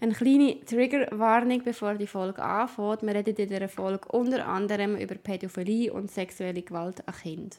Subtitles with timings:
[0.00, 3.02] Eine kleine Triggerwarnung, bevor die Folge anfängt.
[3.02, 7.58] Wir reden in dieser Folge unter anderem über Pädophilie und sexuelle Gewalt an Kindern.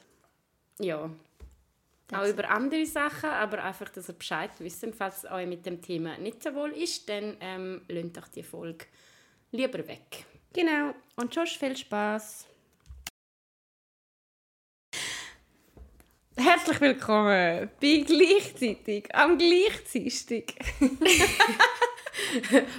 [0.79, 1.10] Ja.
[2.13, 4.88] Auch über andere Sachen, aber einfach, dass ihr Bescheid wisst.
[4.97, 8.85] Falls euch mit dem Thema nicht so wohl ist, dann ähm, lasst doch die Folge
[9.51, 10.25] lieber weg.
[10.53, 10.93] Genau.
[11.17, 12.47] Und Josh, viel Spaß.
[16.37, 20.55] Herzlich willkommen bei gleichzeitig am gleichzeitig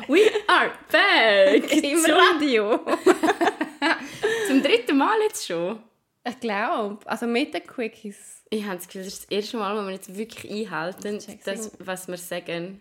[0.09, 2.79] We are back im Radio.
[4.47, 5.81] Zum dritten Mal jetzt schon.
[6.27, 8.43] Ich glaube, also mit den Quickies.
[8.51, 11.73] Ich habe das Gefühl, das ist das erste Mal, wo wir jetzt wirklich einhalten, das,
[11.79, 12.81] was wir sagen.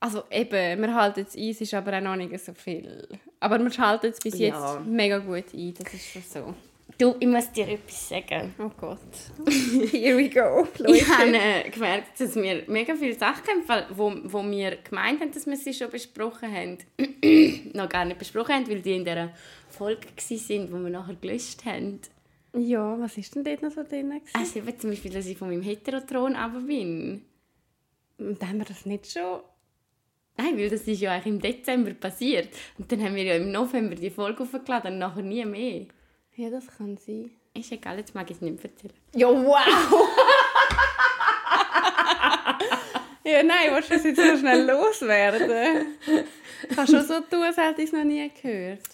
[0.00, 3.08] Also eben, wir halten es ein, es ist aber auch noch nicht so viel.
[3.40, 4.80] Aber wir halten es bis jetzt Ja.
[4.84, 6.54] mega gut ein, das ist schon so.
[6.96, 8.54] Du, ich muss dir etwas sagen.
[8.58, 8.98] Oh Gott.
[9.92, 10.66] Here we go.
[10.86, 15.30] Ich habe äh, gemerkt, dass wir mega viele Sachen haben, wo, wo wir gemeint haben,
[15.30, 16.78] dass wir sie schon besprochen haben,
[17.74, 19.32] noch gar nicht besprochen haben, weil die in dieser
[19.68, 22.00] Folge waren, wo wir nachher gelöscht haben.
[22.54, 24.08] Ja, was ist denn dort noch so drin?
[24.08, 24.30] gewesen?
[24.32, 27.22] Also eben zum Beispiel, dass ich von meinem Heterotron aber bin.
[28.16, 29.40] Und haben wir das nicht schon...
[30.36, 32.48] Nein, weil das ist ja eigentlich im Dezember passiert.
[32.78, 35.86] Und dann haben wir ja im November die Folge aufgeladen und nachher nie mehr.
[36.38, 37.32] Ja, das kann sein.
[37.52, 38.94] Ist egal, jetzt mag ich es nicht erzählen.
[39.12, 39.56] Ja, wow!
[43.24, 45.96] ja, nein, willst du das jetzt so schnell loswerden?
[46.76, 48.86] Kannst du so tun, als hätte ich es noch nie gehört.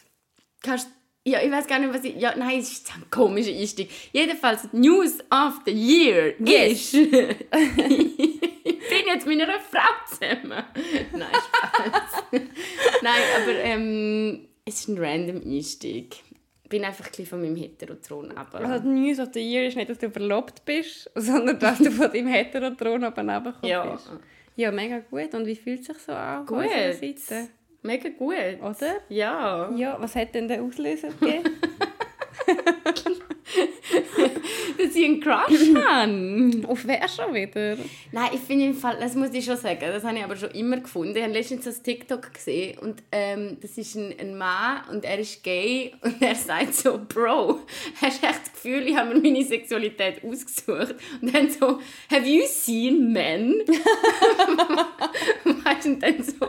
[0.62, 0.88] Kannst
[1.26, 2.16] ja, ich weiß gar nicht, was ich...
[2.16, 3.90] Ja, nein, es ist ein komischer Einstieg.
[4.12, 6.94] Jedenfalls, News of the Year Yes.
[6.94, 10.64] ich bin jetzt mit einer Frau zusammen.
[11.12, 12.24] Nein, Spaß.
[13.02, 16.16] nein, aber ähm, es ist ein random Einstieg.
[16.68, 19.90] Bin einfach ein von meinem Heterotron aber Also die News of the Year ist nicht,
[19.90, 23.84] dass du verlobt bist, sondern dass du von deinem Heterotron runtergekommen Ja.
[23.92, 24.10] bist.
[24.56, 25.34] Ja, mega gut.
[25.34, 26.46] Und wie fühlt es sich so an?
[26.46, 26.64] Gut.
[26.70, 27.48] Seite?
[27.82, 28.34] Mega gut.
[28.62, 28.94] Oder?
[29.08, 29.70] Ja.
[29.76, 31.50] Ja, was hat denn der Auslöser gegeben?
[34.94, 36.68] Ich einen Crush habe.
[36.68, 37.76] Auf wer schon wieder?
[38.12, 40.50] Nein, ich finde im Fall, das muss ich schon sagen, das habe ich aber schon
[40.50, 41.16] immer gefunden.
[41.16, 45.18] Ich habe letztens das TikTok gesehen und ähm, das ist ein, ein Mann und er
[45.18, 47.60] ist gay und er sagt so, Bro,
[48.00, 50.94] hast du echt das Gefühl, ich habe mir meine Sexualität ausgesucht?
[51.20, 51.80] Und dann so,
[52.10, 53.54] have you seen men?
[55.64, 56.46] weißt du, und dann so,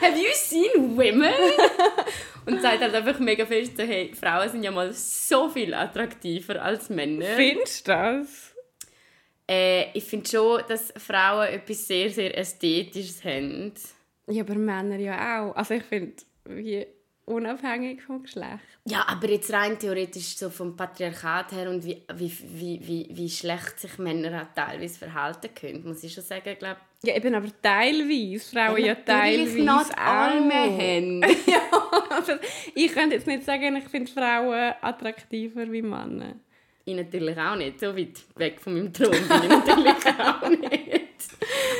[0.00, 1.32] have you seen women?
[2.48, 6.62] Und sagt halt einfach mega fest so, hey, Frauen sind ja mal so viel attraktiver
[6.62, 7.26] als Männer.
[7.36, 8.54] Findest du das?
[9.48, 13.72] Äh, ich finde schon, dass Frauen etwas sehr, sehr Ästhetisches haben.
[14.26, 15.56] Ja, aber Männer ja auch.
[15.56, 16.14] Also ich finde,
[16.44, 16.86] wie
[17.28, 18.64] unabhängig vom Geschlecht.
[18.84, 23.28] Ja, aber jetzt rein theoretisch so vom Patriarchat her und wie, wie, wie, wie, wie
[23.28, 26.80] schlecht sich Männer auch teilweise verhalten können, muss ich schon sagen, ich glaube...
[27.02, 28.50] Ja, eben aber teilweise.
[28.50, 29.98] Frauen ja, natürlich teilweise not auch.
[29.98, 31.22] all men.
[31.46, 31.60] ja,
[32.28, 32.40] aber
[32.74, 36.34] ich könnte jetzt nicht sagen, ich finde Frauen attraktiver wie Männer.
[36.84, 37.80] Ich natürlich auch nicht.
[37.80, 41.02] So weit weg von meinem Thron bin ich natürlich auch nicht.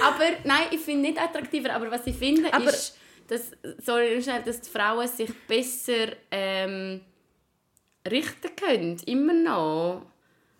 [0.05, 1.73] Aber nein, ich finde nicht attraktiver.
[1.75, 2.99] Aber was ich finde, Aber- ist,
[3.29, 7.01] dass, sorry, schnell, dass die Frauen sich besser ähm,
[8.11, 8.97] richten können.
[9.07, 10.03] Immer noch.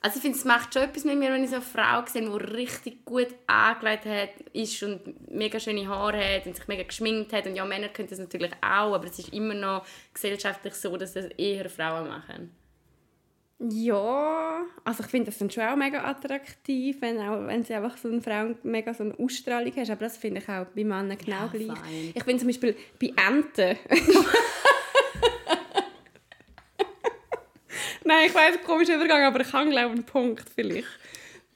[0.01, 2.23] Also ich finde, es macht schon etwas mit mir, wenn ich so eine Frau sehe,
[2.23, 7.33] die richtig gut angelegt hat, ist und mega schöne Haare hat und sich mega geschminkt
[7.33, 7.47] hat.
[7.47, 11.15] Und ja, Männer können das natürlich auch, aber es ist immer noch gesellschaftlich so, dass
[11.15, 12.53] das eher Frauen machen.
[13.61, 17.97] Ja, also ich finde das dann schon auch mega attraktiv, wenn, auch, wenn sie einfach
[17.97, 19.91] so eine Frau mega so eine Ausstrahlung hat.
[19.91, 21.67] Aber das finde ich auch bei Männern genau Ja, gleich.
[21.67, 22.13] fein.
[22.15, 23.77] Ich finde zum Beispiel bei Enten.
[28.09, 30.89] Nein, ich weiß, komischer Übergang, aber ich habe glaube einen Punkt vielleicht.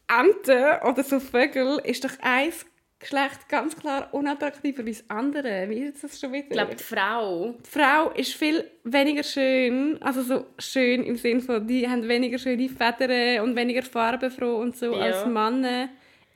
[0.06, 2.52] Enten oder so Vögel ist doch ein
[2.98, 5.64] Geschlecht ganz klar unattraktiver als das andere.
[5.70, 6.44] Wie ist das schon wieder?
[6.44, 11.40] Ich glaube, die Frau die Frau ist viel weniger schön, also so schön im Sinne
[11.40, 15.04] von, die haben weniger schöne Federn und weniger farbenfroh und so Ja.
[15.04, 15.88] als Männer.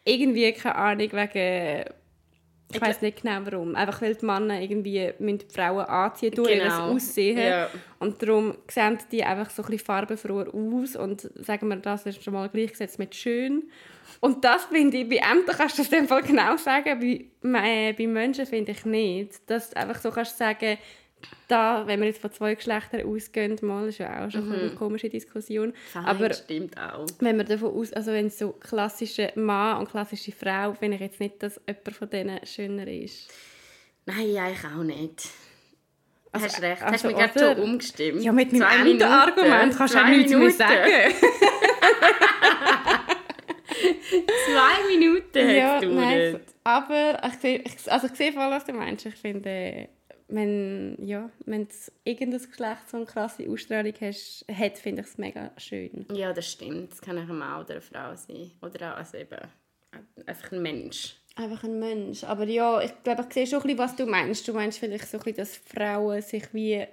[0.07, 1.85] Irgendwie, keine Ahnung, wegen...
[2.69, 3.77] Ich Ich weiß nicht genau warum.
[3.77, 6.91] Einfach weil die Männer irgendwie müssen die Frauen anziehen durch ihr Genau.
[6.93, 7.39] Aussehen.
[7.39, 7.69] Ja.
[8.01, 10.97] Und darum sehen die einfach so ein bisschen farbenfroher aus.
[10.97, 13.65] Und sagen wir, das ist schon mal gleichgesetzt mit schön.
[14.21, 16.99] Und das finde ich, bei Ämtern kannst du das in dem Fall genau sagen,
[17.43, 19.49] bei, äh, bei Menschen finde ich nicht.
[19.49, 20.79] Dass du einfach so kannst sagen,
[21.49, 25.09] da, wenn wir jetzt von zwei Geschlechtern ausgehen, mal ist ja auch schon eine komische
[25.09, 25.73] Diskussion.
[25.93, 27.07] Fein, Aber stimmt auch.
[27.21, 31.21] wenn wir davon aus, also wenn so klassische Mann und klassische Frau, finde ich jetzt
[31.21, 33.29] nicht, dass jemand von denen schöner ist.
[34.07, 35.29] Nein, eigentlich auch nicht.
[36.33, 36.83] Also- hast recht.
[36.83, 38.23] also, hast mich gerade schon umgestimmt.
[38.23, 38.87] Ja, mit meinem.
[38.87, 40.59] Entenargument kannst du auch nichts mehr Minuten.
[40.59, 41.15] sagen.
[44.47, 49.05] Zwei Minuten ja, nein, aber ich sehe, also ich sehe voll, was du meinst.
[49.07, 49.89] Ich finde,
[50.29, 55.19] wenn ja, wenn es irgendein Geschlecht so eine krasse Ausstrahlung hast, hat, finde ich es
[55.19, 56.07] mega schön.
[56.13, 56.93] Ja, das stimmt.
[56.93, 58.51] Das kann auch ein Mann oder eine Frau sein.
[58.63, 59.39] Oder auch also eben
[60.27, 61.17] einfach ein Mensch.
[61.37, 62.25] Einfach ein Mensch.
[62.25, 64.49] Aber ja, ich glaube, ich sehe schon ein bisschen, was du meinst.
[64.49, 66.87] Du meinst vielleicht so ein bisschen, dass Frauen sich wie...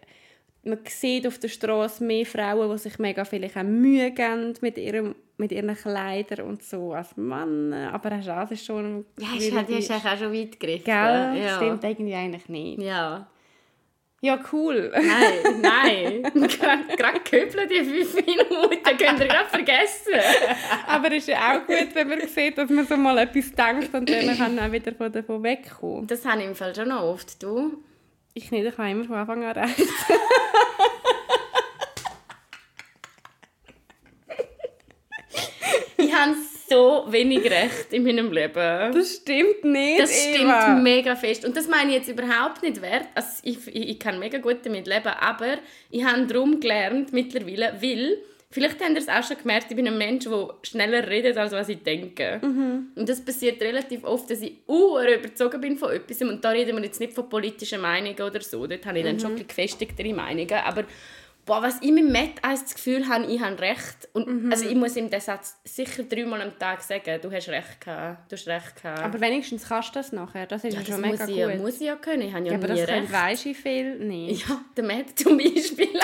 [0.66, 4.78] Man sieht auf der Straße mehr Frauen, die sich mega vielleicht auch Mühe geben mit,
[4.78, 7.74] ihrem, mit ihren Kleidern und so als Mann.
[7.74, 9.06] Aber hast du das ist schon...
[9.20, 10.86] Ja, ist, halt, eigentlich auch schon weit gegriffen.
[10.86, 11.44] Gell?
[11.44, 11.58] Ja.
[11.58, 12.82] Stimmt irgendwie eigentlich nicht.
[12.82, 13.28] Ja.
[14.24, 14.90] Ja, cool.
[14.94, 16.24] Nein, nein.
[16.48, 20.14] Gerade gehübelt die fünf Minuten, könnt ihr gerade vergessen.
[20.88, 23.94] Aber es ist ja auch gut, wenn man sieht, dass man so mal etwas denkt
[23.94, 26.08] und dann kann man auch wieder von davon wegkommen.
[26.08, 27.44] Das habe ich im Fall schon noch oft.
[27.44, 27.84] Du?
[28.34, 29.80] Ich nicht, ich kann immer von Anfang an recht.
[35.98, 36.34] Ich habe
[36.70, 38.92] so wenig Recht in meinem Leben.
[38.94, 40.76] Das stimmt nicht, Das stimmt Eva.
[40.76, 41.46] mega fest.
[41.46, 43.06] Und das meine ich jetzt überhaupt nicht wert.
[43.16, 45.58] Also ich, ich, ich kann mega gut damit leben, aber
[45.92, 48.18] ich habe darum gelernt mittlerweile, weil,
[48.54, 51.52] vielleicht habt ihr es auch schon gemerkt, ich bin ein Mensch, der schneller redet, als
[51.52, 52.40] was ich denke.
[52.42, 56.22] Und das passiert relativ oft, dass ich uhr überzogen bin von etwas.
[56.22, 58.66] Und da reden wir jetzt nicht von politischen Meinungen oder so.
[58.68, 60.54] Dort habe ich dann schon bisschen gefestigtere Meinungen.
[60.66, 60.84] Aber
[61.46, 64.08] boah, was ich mit Matt als das Gefühl habe, ich habe recht.
[64.14, 67.82] Und, Also ich muss ihm den Satz sicher dreimal am Tag sagen, du hast recht
[67.82, 69.00] gehabt, du hast recht gehabt.
[69.02, 70.46] Aber wenigstens kannst du das nachher.
[70.48, 71.58] Das ist Ja, ja, schon mega ich, gut.
[71.62, 72.22] muss ich ja können.
[72.22, 73.12] Ich habe ja, ja, aber nie das recht.
[73.12, 74.48] weisst du viel nicht.
[74.48, 75.90] Ja, der Matt zum Beispiel.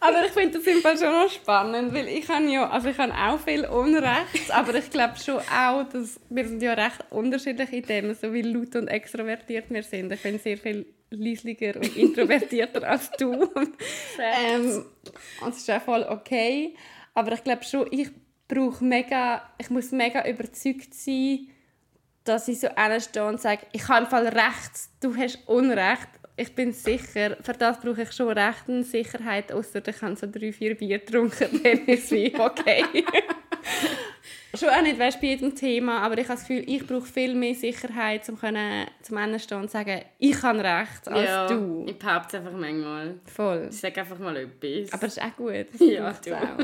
[0.00, 2.98] Aber ich finde das im Fall schon noch spannend, weil ich habe ja, also ich
[2.98, 7.72] habe auch viel Unrecht, aber ich glaube schon auch, dass wir sind ja recht unterschiedlich
[7.72, 10.12] in dem, so wie laut und extrovertiert wir sind.
[10.12, 13.32] Ich bin sehr viel leislicher und introvertierter als du.
[14.18, 14.84] ähm,
[15.40, 16.74] und das ist auch voll okay.
[17.14, 18.10] Aber ich glaube schon, ich
[18.48, 21.48] brauche mega, ich muss mega überzeugt sein,
[22.24, 22.68] dass ich so
[23.00, 26.08] stehe und sage, ich habe im Fall recht, du hast Unrecht.
[26.42, 30.26] Ich bin sicher, für das brauche ich schon recht eine Sicherheit, außer ich habe so
[30.26, 32.82] drei, vier Bier getrunken, dann ist es wie okay.
[34.58, 37.36] schon auch nicht weißt, bei jedem Thema, aber ich habe das Gefühl, ich brauche viel
[37.36, 41.86] mehr Sicherheit, um können, zum Ende stehen und sagen, ich habe recht als ja, du.
[41.86, 43.20] ich behaupte es einfach manchmal.
[43.26, 43.68] Voll.
[43.70, 44.92] Ich sage einfach mal etwas.
[44.92, 45.66] Aber das ist auch gut.
[45.72, 46.36] Das Ja, du.
[46.36, 46.58] auch.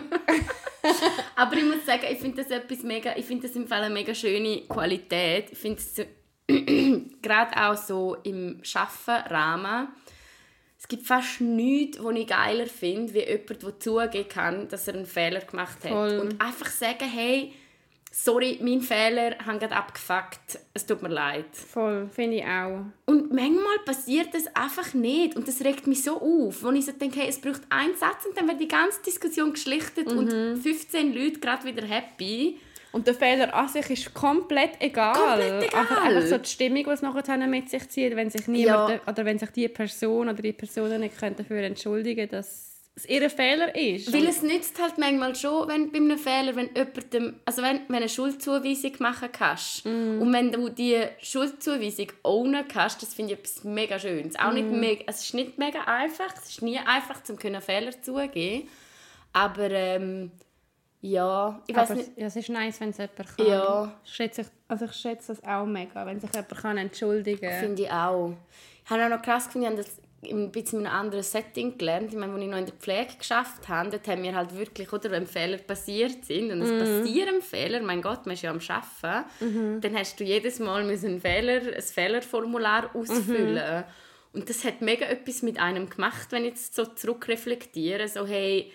[1.36, 3.94] Aber ich muss sagen, ich finde das etwas mega, ich finde das im Fall eine
[3.94, 5.52] mega schöne Qualität.
[5.52, 6.04] Ich finde es
[7.22, 9.88] gerade auch so im Schaffen-Rahmen.
[10.78, 14.94] Es gibt fast nichts, was ich geiler finde, wie jemand, der zugeben kann, dass er
[14.94, 15.90] einen Fehler gemacht hat.
[15.90, 16.18] Voll.
[16.20, 17.52] Und einfach sagen, hey,
[18.10, 21.46] sorry, mein Fehler, ich habe gerade abgefuckt, es tut mir leid.
[21.52, 22.84] Voll, finde ich auch.
[23.06, 25.36] Und manchmal passiert das einfach nicht.
[25.36, 28.24] Und das regt mich so auf, wo ich so denke, hey, es braucht einen Satz
[28.26, 30.30] und dann wird die ganze Diskussion geschlichtet und
[30.62, 32.58] 15 Leute gerade wieder happy.
[32.92, 35.14] Und der Fehler an sich ist komplett egal.
[35.14, 35.86] Komplett egal.
[35.90, 39.00] Aber einfach so die Stimmung, die es nachher mit sich zieht, wenn sich niemand Ja.
[39.06, 43.74] oder wenn sich die Person oder die Personen nicht dafür entschuldigen dass es ihr Fehler
[43.76, 44.12] ist.
[44.12, 47.96] Weil es nützt halt manchmal schon, wenn bei einem Fehler, wenn jemandem, also wenn, wenn
[47.96, 53.64] eine Schuldzuweisung machen kannst und wenn du die Schuldzuweisung ownen kannst, das finde ich etwas
[53.64, 54.36] mega Schönes.
[54.36, 57.92] Auch nicht mega, es ist nicht mega einfach, es ist nie einfach, zum können Fehler
[58.02, 58.68] zugeben,
[59.32, 60.32] aber ähm,
[61.00, 63.46] ja, ich weiß nicht, ja, es ist nice, wenn es jemand kann.
[63.46, 63.92] Ja.
[64.04, 67.60] Ich schätze, also ich schätze das auch mega, wenn sich jemand kann entschuldigen kann.
[67.60, 68.34] Finde ich auch.
[68.84, 71.78] Ich habe auch noch krass gefunden, ich habe das ein bisschen in einem anderen Setting
[71.78, 72.12] gelernt.
[72.12, 74.92] Ich meine, als ich noch in der Pflege geschafft habe, dort haben wir halt wirklich,
[74.92, 78.58] oder, wenn Fehler passiert sind, und es passieren Fehler, mein Gott, man ist ja am
[78.58, 83.84] Arbeiten, dann hast du jedes Mal müssen ein, Fehler, ein Fehlerformular ausfüllen.
[84.32, 88.72] Und das hat mega etwas mit einem gemacht, wenn ich jetzt so zurückreflektiere, so hey,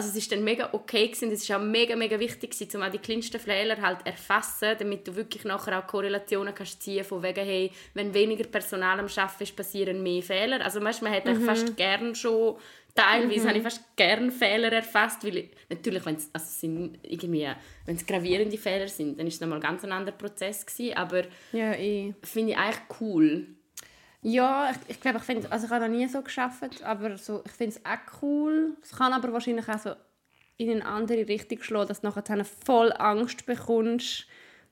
[0.00, 1.30] also es ist dann mega okay gewesen.
[1.30, 5.06] Es ist auch mega, mega wichtig gewesen, um auch die kleinsten Fehler halt erfassen, damit
[5.06, 9.42] du wirklich nachher auch Korrelationen kannst ziehen von wegen, hey, wenn weniger Personal am Arbeiten
[9.42, 10.64] ist, passieren mehr Fehler.
[10.64, 11.44] Also weißt, man hat mhm.
[11.44, 12.56] fast gern schon,
[12.94, 16.98] teilweise habe ich fast gern Fehler erfasst, weil ich, natürlich, wenn es also es sind
[17.02, 17.46] irgendwie,
[17.84, 21.24] wenn es gravierende Fehler sind, dann ist es nochmal ganz ein anderer Prozess gewesen, aber
[21.52, 22.14] Ja, eh.
[22.22, 23.46] finde ich eigentlich cool.
[24.22, 27.42] Ja, ich, ich glaube, ich finde, also ich habe noch nie so geschafft, aber so,
[27.46, 28.76] ich finde es auch cool.
[28.82, 29.92] Es kann aber wahrscheinlich auch so
[30.58, 34.26] in eine andere Richtung schlagen, dass du nachher voll Angst bekommst,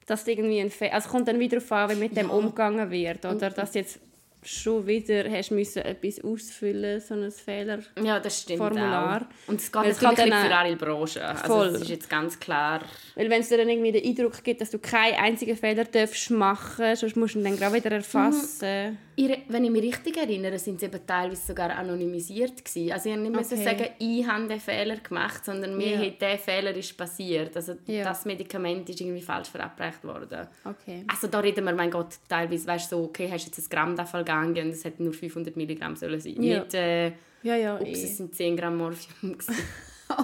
[0.06, 2.90] dass irgendwie ein Fe also es kommt dann wieder darauf an, wie mit dem umgegangen
[2.90, 4.00] wird, oder dass jetzt
[4.48, 7.80] schon wieder hast müssen etwas ausfüllen, so ein Fehler.
[8.02, 9.22] Ja, das stimmt Formular.
[9.22, 9.48] auch.
[9.50, 11.22] Und es geht es natürlich kann nicht für alle Branchen.
[11.22, 11.72] Also Voll.
[11.72, 12.80] das ist jetzt ganz klar.
[13.14, 16.30] Weil wenn es dir dann irgendwie den Eindruck gibt, dass du keinen einzigen Fehler darfst
[16.30, 18.98] machen, sonst musst du ihn dann gerade wieder erfassen.
[19.16, 22.92] Ihre, wenn ich mich richtig erinnere, sind sie eben teilweise sogar anonymisiert gewesen.
[22.92, 23.64] Also ich habe nicht müssen Okay.
[23.64, 26.06] sagen, ich habe den Fehler gemacht, sondern mir Ja.
[26.06, 27.56] hat der Fehler ist passiert.
[27.56, 28.04] Also Ja.
[28.04, 30.46] das Medikament ist irgendwie falsch verabreicht worden.
[30.64, 31.04] Okay.
[31.08, 33.96] Also da reden wir, mein Gott, teilweise, weißt du, so, okay, hast jetzt ein Gramm
[33.96, 36.42] davon gegangen und es hätte nur 500 Milligramm sollen sein.
[36.42, 36.60] Ja.
[36.60, 37.08] Nicht, äh,
[37.42, 37.92] Ja, ja, ups, eh.
[38.04, 39.36] es sind 10 Gramm Morphium.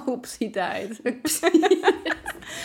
[0.07, 1.01] Ups, he died.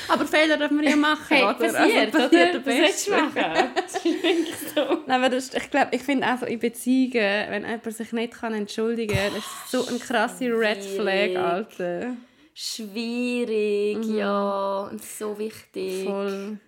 [0.08, 1.54] Aber Fehler darf man ja machen, Hey, oder?
[1.54, 2.60] passiert, also, passiert oder?
[2.60, 3.70] der Was du machen?
[3.76, 4.80] Das ist wirklich so.
[5.06, 7.12] Nein, aber das, ich glaube, ich finde auch so in Beziehungen,
[7.50, 11.38] wenn jemand sich nicht kann entschuldigen kann, das ist so eine krasse Red Flag, schwierig.
[11.38, 12.16] Alter.
[12.54, 14.88] Schwierig, ja.
[14.90, 16.04] Und so wichtig.
[16.04, 16.06] Mhm.
[16.06, 16.58] Voll.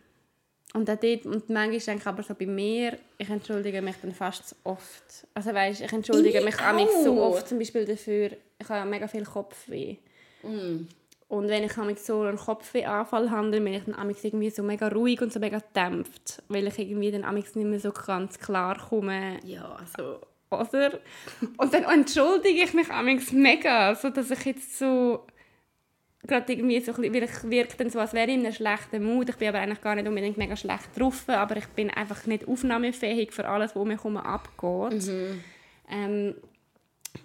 [0.74, 4.12] Und auch dort, und manchmal denke ich aber so bei mir, ich entschuldige mich dann
[4.12, 5.26] fast zu oft.
[5.34, 7.30] Also weißt, ich entschuldige Ich mich auch so auch.
[7.34, 9.96] oft zum Beispiel dafür, ich habe ja mega viel Kopfweh.
[10.42, 10.86] Mm.
[11.28, 14.88] Und wenn ich manchmal so einen Kopfwehanfall habe, dann bin ich dann irgendwie so mega
[14.88, 19.40] ruhig und so mega dämpft, weil ich irgendwie dann nicht mehr so ganz klar komme,
[19.44, 20.20] Ja, also...
[20.50, 21.00] oder?
[21.56, 25.26] Und dann entschuldige ich mich mega, so dass ich jetzt so
[26.26, 28.54] gerade irgendwie so ein bisschen, weil ich wirke dann so, als wäre ich in einem
[28.54, 29.28] schlechten Mut.
[29.28, 32.46] Ich bin aber eigentlich gar nicht unbedingt mega schlecht drauf, aber ich bin einfach nicht
[32.46, 34.92] aufnahmefähig für alles, was um mich herum abgeht.
[35.90, 36.34] Ähm,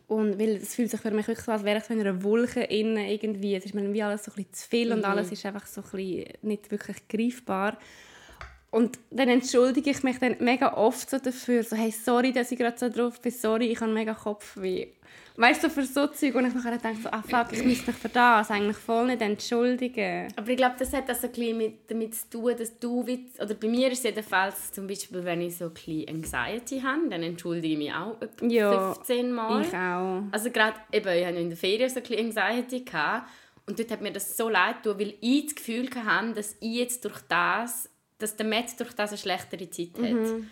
[0.08, 2.24] und weil es fühlt sich für mich wirklich so, als wäre ich so in einer
[2.24, 3.56] Wolke innen irgendwie.
[3.56, 5.82] Es ist mir wie alles so ein bisschen zu viel und alles ist einfach so
[5.82, 7.78] ein bisschen nicht wirklich greifbar.
[8.70, 12.58] Und dann entschuldige ich mich dann mega oft so dafür, so hey, sorry, dass ich
[12.58, 14.88] gerade so drauf bin, sorry, ich habe mega Kopfweh.
[15.40, 17.92] Weißt du, so für so Zeug, und ich nachher denke so, ah fuck, ich müsste
[17.92, 20.34] mich für das eigentlich voll nicht entschuldigen.
[20.36, 23.02] Aber ich glaube, das hat also ein bisschen mit, damit zu tun, dass du,
[23.40, 27.08] oder bei mir ist es jedenfalls zum Beispiel, wenn ich so ein bisschen Anxiety habe,
[27.10, 29.62] dann entschuldige ich mich auch etwa Ja, 15 Mal.
[29.62, 30.24] Ich auch.
[30.32, 33.30] Also gerade, eben, ich hatte in der Ferien so ein bisschen Anxiety gehabt,
[33.68, 36.76] und dort hat mir das so leid getan, weil ich das Gefühl hatte, dass ich
[36.78, 40.12] jetzt durch das, dass der Matt durch das eine schlechtere Zeit hat.
[40.12, 40.50] Mhm.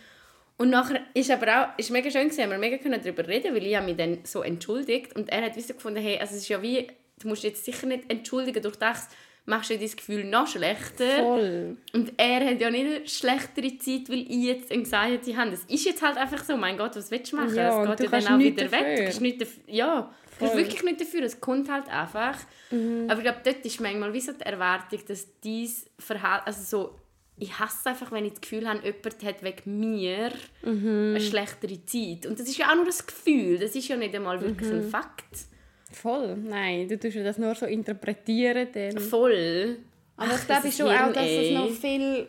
[0.57, 3.53] Und nachher ist aber auch, ist mega schön gewesen, haben wir mega können darüber reden,
[3.53, 6.43] weil ich mich dann so entschuldigt und er hat wie so gefunden, hey, also es
[6.43, 6.88] ist ja wie,
[7.19, 9.10] du musst jetzt sicher nicht entschuldigen, durch das
[9.45, 11.10] machst du dein Gefühl noch schlechter.
[11.19, 11.77] Voll.
[11.93, 15.51] Und er hat ja nicht eine schlechtere Zeit, weil ich jetzt Anxiety habe.
[15.51, 17.55] Das ist jetzt halt einfach so, mein Gott, was willst du machen?
[17.55, 18.98] Ja, es geht ja dann auch wieder weg.
[18.98, 19.63] Du kannst nicht dafür.
[19.67, 20.50] Ja, du kannst Voll.
[20.50, 20.57] Mhm.
[20.57, 21.24] wirklich nicht dafür.
[21.24, 22.39] Es kommt halt einfach.
[22.72, 26.95] Aber ich glaube, dort ist manchmal wie so die Erwartung, dass dies Verhalten, also so,
[27.37, 30.31] ich hasse es einfach, wenn ich das Gefühl habe, jemand hat wegen mir
[30.63, 31.15] Mhm.
[31.15, 32.25] eine schlechtere Zeit.
[32.25, 34.77] Und das ist ja auch nur das Gefühl, das ist ja nicht einmal wirklich Mhm.
[34.79, 35.45] ein Fakt.
[35.91, 36.35] Voll.
[36.37, 38.67] Nein, du tust ja das nur so interpretieren.
[38.73, 38.99] Dann.
[38.99, 39.77] Voll.
[40.17, 42.27] Aber Ach, ich glaube schon auch, dass es noch viel...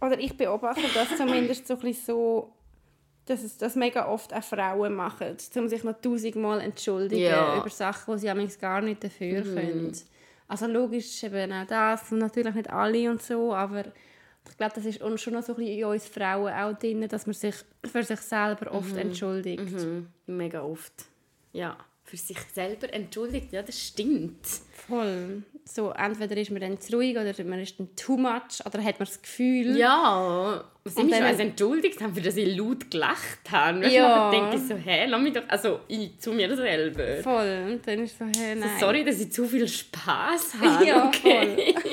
[0.00, 2.52] Oder ich beobachte das zumindest so ein bisschen so,
[3.26, 7.58] dass es das mega oft auch Frauen machen, um sich noch tausendmal entschuldigen Ja.
[7.58, 9.92] über Sachen, die sie gar nicht dafür können.
[10.48, 13.84] Also logisch ist eben auch das, und natürlich nicht alle und so, aber
[14.48, 17.06] ich glaube, das ist uns schon noch so ein bisschen in uns Frauen auch drin,
[17.08, 19.72] dass man sich für sich selber oft entschuldigt.
[19.72, 20.08] Mhm.
[20.26, 21.06] Mega oft.
[21.52, 21.76] Ja,
[22.12, 23.54] für sich selber entschuldigt.
[23.54, 24.46] Ja, das stimmt.
[24.86, 25.44] Voll.
[25.64, 28.98] So, entweder ist man dann zu ruhig oder man ist dann too much oder hat
[28.98, 29.78] man das Gefühl...
[29.78, 33.84] Ja, was ich mich dann- entschuldigt habe, für dass ich laut gelacht habe.
[33.84, 33.90] Ja.
[33.90, 34.30] ja.
[34.30, 37.22] denke ich so, hä, lass mich doch, also ich zu mir selber.
[37.22, 37.70] Voll.
[37.70, 38.68] Und dann ist so, hey, nein.
[38.78, 40.84] Sorry, dass ich zu viel Spaß habe.
[40.86, 41.74] Ja, okay.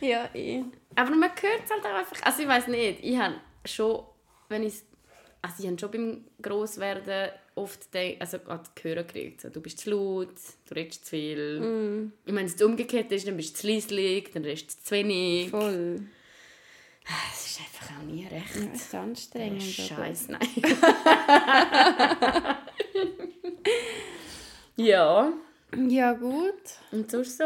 [0.00, 0.62] Ja, eh.
[0.94, 2.22] Aber man hört es halt auch einfach.
[2.22, 3.34] Also ich weiß nicht, ich habe
[3.64, 4.04] schon,
[4.50, 4.74] wenn ich
[5.42, 8.38] also ich habe schon beim Grosswerden oft de, also
[8.82, 10.34] hören gekriegt, so, du bist zu laut,
[10.68, 11.60] du redest zu viel.
[11.60, 12.12] Mm.
[12.26, 15.50] Und wenn es umgekehrt ist, dann bist du zu leislich, dann redest du zu wenig.
[15.50, 16.02] Voll.
[17.32, 18.54] Es ist einfach auch nie recht.
[18.54, 19.62] Ja, es ist anstrengend.
[19.62, 20.40] aber- Scheiß, nein.
[24.76, 25.32] ja,
[25.88, 26.52] Ja, gut.
[26.92, 27.44] und sonst so?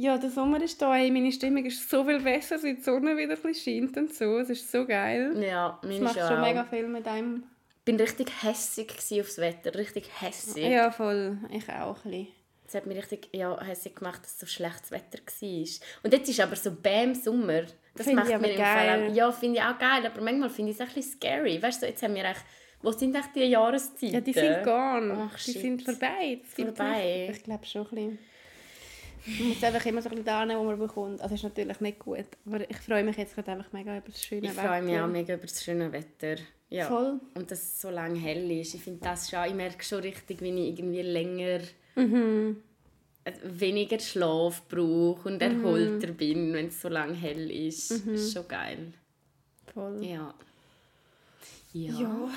[0.00, 0.96] Ja, der Sommer ist da.
[0.96, 4.14] Ey, meine Stimmung ist so viel besser, seit die Sonne wieder ein bisschen scheint und
[4.14, 4.38] so.
[4.38, 5.36] Es ist so geil.
[5.42, 6.46] Ja, Es meine macht ist schon auch.
[6.46, 7.42] mega viel mit einem.
[7.78, 10.68] Ich bin richtig hässig aufs Wetter, richtig hässig.
[10.68, 11.38] Ja, voll.
[11.50, 12.28] Ich auch ein bisschen.
[12.68, 15.66] Es hat mich richtig ja, hässig gemacht, dass so schlechtes Wetter war.
[16.04, 17.62] Und jetzt ist aber so Bam Sommer.
[17.96, 19.08] Das Finde macht mir im Fall geil.
[19.10, 21.60] auch, Ja, finde ich auch geil, aber manchmal finde ich es ein bisschen scary.
[21.60, 22.44] Weißt du, jetzt haben wir echt,
[22.82, 24.14] wo sind echt die Jahreszeiten?
[24.14, 25.28] Ja, die sind gone.
[25.28, 25.60] Ach, die shit.
[25.62, 26.40] sind vorbei.
[26.40, 27.30] Die sind Vorbei.
[27.32, 28.18] Ich glaube schon ein bisschen.
[29.26, 31.20] Man muss einfach immer so ein bisschen da nehmen, was man bekommt.
[31.20, 32.24] Also ist natürlich nicht gut.
[32.46, 35.04] Aber ich freue mich jetzt gerade einfach mega über das schöne Ich freue mich Wetter.
[35.04, 36.36] auch mega über das schöne Wetter.
[36.70, 36.86] Ja.
[36.86, 37.20] Voll.
[37.34, 38.74] Und dass es so lange hell ist.
[38.74, 41.60] Ich finde das schon, ich merke schon richtig, wenn ich irgendwie länger
[41.96, 42.62] Mhm.
[43.24, 48.04] äh, weniger Schlaf brauche und erholter bin, wenn es so lange hell ist.
[48.06, 48.14] Mhm.
[48.14, 48.92] ist schon geil.
[49.72, 50.04] Voll.
[50.04, 50.32] Ja.
[51.72, 51.92] Ja.
[52.00, 52.28] Ja.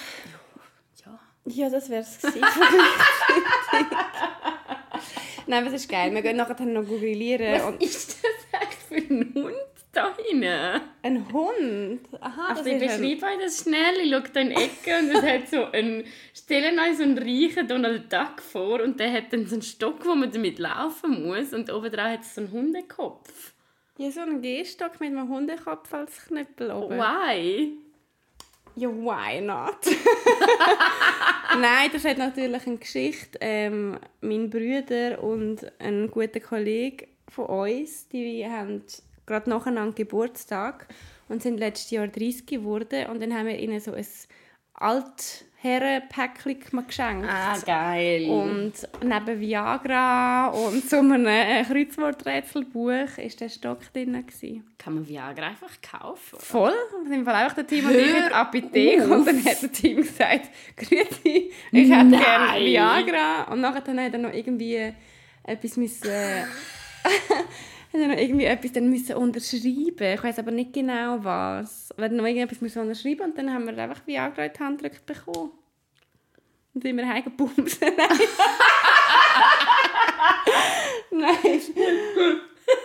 [1.05, 1.19] Ja.
[1.45, 2.41] Ja, das wäre es gewesen.
[5.47, 6.13] Nein, es ist geil.
[6.13, 7.53] Wir gehen nachher noch grillieren.
[7.53, 9.55] Was Und ist das eigentlich für ein Hund
[9.93, 10.81] da hinten?
[11.03, 11.99] ein Hund?
[12.21, 13.95] Aha, Also das ich beschreibe euch das schnell.
[14.03, 16.03] Ich schaue hier in die Ecke und es hat so einen...
[16.33, 20.05] Stellen euch so einen reichen Donald Duck vor und der hat dann so einen Stock,
[20.05, 23.53] wo man damit laufen muss und oben drauf hat es so einen Hundekopf.
[23.97, 26.97] Ja, so ein Gehstock mit einem Hundekopf als Knüppel oben.
[26.97, 27.73] Why?
[28.75, 29.79] Ja, why not?
[31.59, 33.37] Nein, das hat natürlich eine Geschichte.
[33.41, 38.83] Ähm, mein Bruder und ein guter Kollege von uns, die haben
[39.25, 40.87] gerade nacheinander Geburtstag
[41.27, 43.07] und sind letztes Jahr 30 geworden.
[43.09, 44.05] Und dann haben wir ihnen so ein
[45.63, 47.29] Altherren-Päckchen geschenkt.
[47.29, 48.27] Ah, geil.
[48.29, 51.25] Und neben Viagra und so einem
[51.65, 54.13] Kreuzworträtselbuch war der Stock drin.
[54.25, 54.63] Gewesen.
[54.77, 56.39] Kann man Viagra einfach kaufen?
[56.39, 56.73] Voll.
[57.03, 59.97] Wir sind einfach der Team und ich in der Apotheke und dann hat der Team
[59.97, 64.93] gesagt, «Grüezi, ich hätte gerne Viagra.» Und nachher dann hat er noch irgendwie
[65.43, 66.09] etwas müssen...
[67.93, 70.13] hat er noch irgendwie etwas dann müssen unterschreiben.
[70.13, 71.89] Ich weiß aber nicht genau was.
[71.97, 75.05] Hat noch irgendetwas müssen unterschreiben und dann haben wir einfach Viagra in die Hand gedrückt
[75.05, 75.51] bekommen.
[76.73, 77.81] Und sind wir heimgebumst.
[81.11, 81.61] Nein.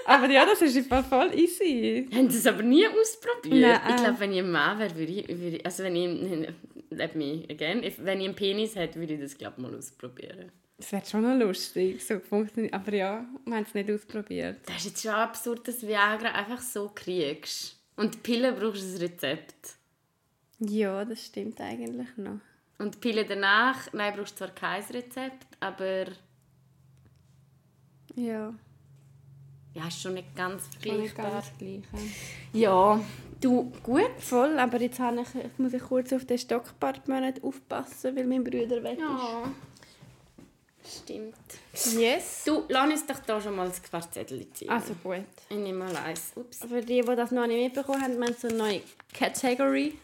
[0.04, 2.08] aber ja, das ist Fall voll easy.
[2.12, 3.80] Haben Sie es aber nie ausprobiert?
[3.80, 3.80] Nein.
[3.90, 5.64] Ich glaube, wenn ich ein Mann wäre, würde ich, würde ich...
[5.64, 6.48] Also wenn ich...
[6.90, 7.82] Let me again.
[7.82, 10.50] If, wenn ich einen Penis hätte, würde ich das, glaube mal ausprobieren.
[10.78, 12.74] Das wäre schon noch lustig, so funktioniert.
[12.74, 14.58] Aber ja, wir haben es nicht ausprobiert.
[14.66, 17.78] Das ist jetzt schon absurd, dass Viagra einfach so kriegst.
[17.96, 19.76] Und die Pille brauchst du ein Rezept.
[20.58, 22.40] Ja, das stimmt eigentlich noch.
[22.78, 26.06] Und die Pille danach, nein, brauchst du zwar kein Rezept, aber
[28.14, 28.54] Ja,
[29.76, 31.42] ja, ist schon nicht ganz vergleichbar.
[32.54, 32.98] Ja,
[33.42, 34.10] du, gut.
[34.18, 38.82] Voll, aber jetzt ich, jetzt muss ich kurz auf den Stockpartmonat aufpassen, weil mein Bruder
[38.82, 39.52] weg Ja,
[40.86, 41.34] stimmt.
[41.72, 41.94] ist.
[41.98, 42.42] Yes.
[42.44, 44.68] Du, lass uns doch da schon mal das Quartzettel ziehen.
[44.70, 45.24] Also gut.
[45.48, 46.32] Ich nehme mal eins.
[46.34, 46.60] Ups.
[46.68, 48.80] Für die, die das noch nicht mitbekommen haben, wir haben so eine neue
[49.12, 49.94] Category,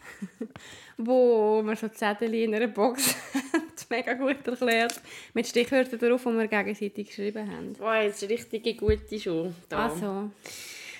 [0.97, 3.63] wo wir so Zettel in einer Box haben.
[3.89, 4.99] Mega gut erklärt.
[5.35, 7.73] Mit Stichwörtern drauf, die wir gegenseitig geschrieben haben.
[7.73, 9.53] Boah, jetzt richtige gute Schuhe.
[9.69, 9.85] Da.
[9.87, 10.31] Also,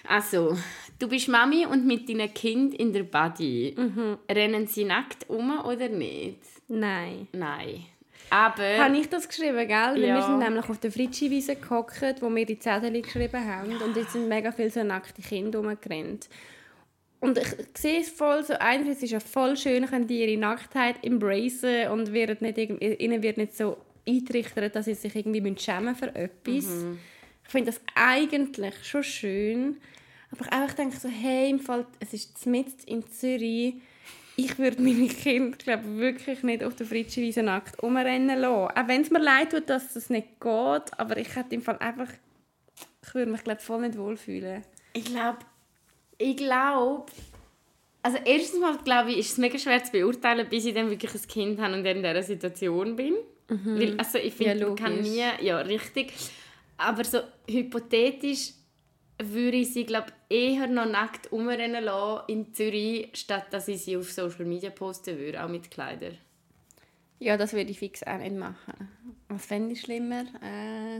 [0.08, 0.58] Also,
[1.00, 3.74] du bist Mami und mit deinem Kind in der Body.
[3.76, 4.18] Mhm.
[4.30, 6.38] Rennen sie nackt um oder nicht?
[6.68, 7.28] nein.
[7.32, 7.86] Nein.
[8.34, 8.78] Aber...
[8.80, 10.00] Habe ich das geschrieben, gell?
[10.00, 10.16] Ja.
[10.16, 13.78] Wir sind nämlich auf der Fritschi-Wiese gehockt, wo wir die Zettel geschrieben haben.
[13.78, 16.30] Und jetzt sind mega viele so nackte Kinder rumgerannt.
[17.20, 20.96] Und ich sehe es voll so, einerseits ist ja voll schön, können die ihre Nacktheit
[21.04, 26.08] embracen und werden nicht, ihnen wird nicht so eintrichtert, dass sie sich irgendwie schämen für
[26.16, 26.66] etwas.
[27.46, 29.78] Ich finde das eigentlich schon schön.
[30.32, 33.76] Aber ich einfach denke so, hey, im Fall, es ist mitten in Zürich,
[34.36, 38.78] ich würde meine Kinder glaub, wirklich nicht auf der Fritschi-Wiese nackt rumrennen lassen.
[38.78, 41.78] Auch wenn es mir leid tut, dass das nicht geht, aber ich hätte im Fall
[41.78, 42.10] einfach,
[43.06, 44.64] ich würde mich glaub, voll nicht wohlfühlen.
[44.94, 45.40] Ich glaube,
[46.18, 47.06] ich glaube,
[48.02, 51.14] also erstens mal glaube ich, ist es mega schwer zu beurteilen, bis ich dann wirklich
[51.14, 53.16] ein Kind habe und in dieser Situation bin.
[53.48, 56.12] Weil, also ich finde, Ja, man kann nie, ja richtig,
[56.78, 58.54] aber so hypothetisch
[59.22, 63.98] würde ich sie glaube eher noch nackt umrennen lassen in Zürich, statt dass ich sie
[63.98, 66.18] auf Social Media posten würde, auch mit Kleidern.
[67.20, 68.90] Ja, das würde ich fix auch nicht machen.
[69.30, 70.26] Was fände ich schlimmer?
[70.42, 71.00] Äh,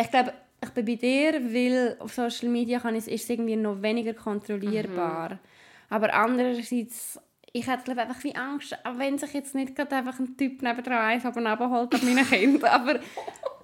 [0.00, 0.32] ich glaube,
[0.62, 4.14] ich bin bei dir, weil auf Social Media kann ich, ist es irgendwie noch weniger
[4.14, 5.38] kontrollierbar.
[5.90, 7.20] Aber andererseits,
[7.56, 10.98] ich hätte glaube einfach wie Angst, wenn sich jetzt nicht gerade einfach ein Typ nebendran
[10.98, 12.98] eins aber holt an meinen Kindern, aber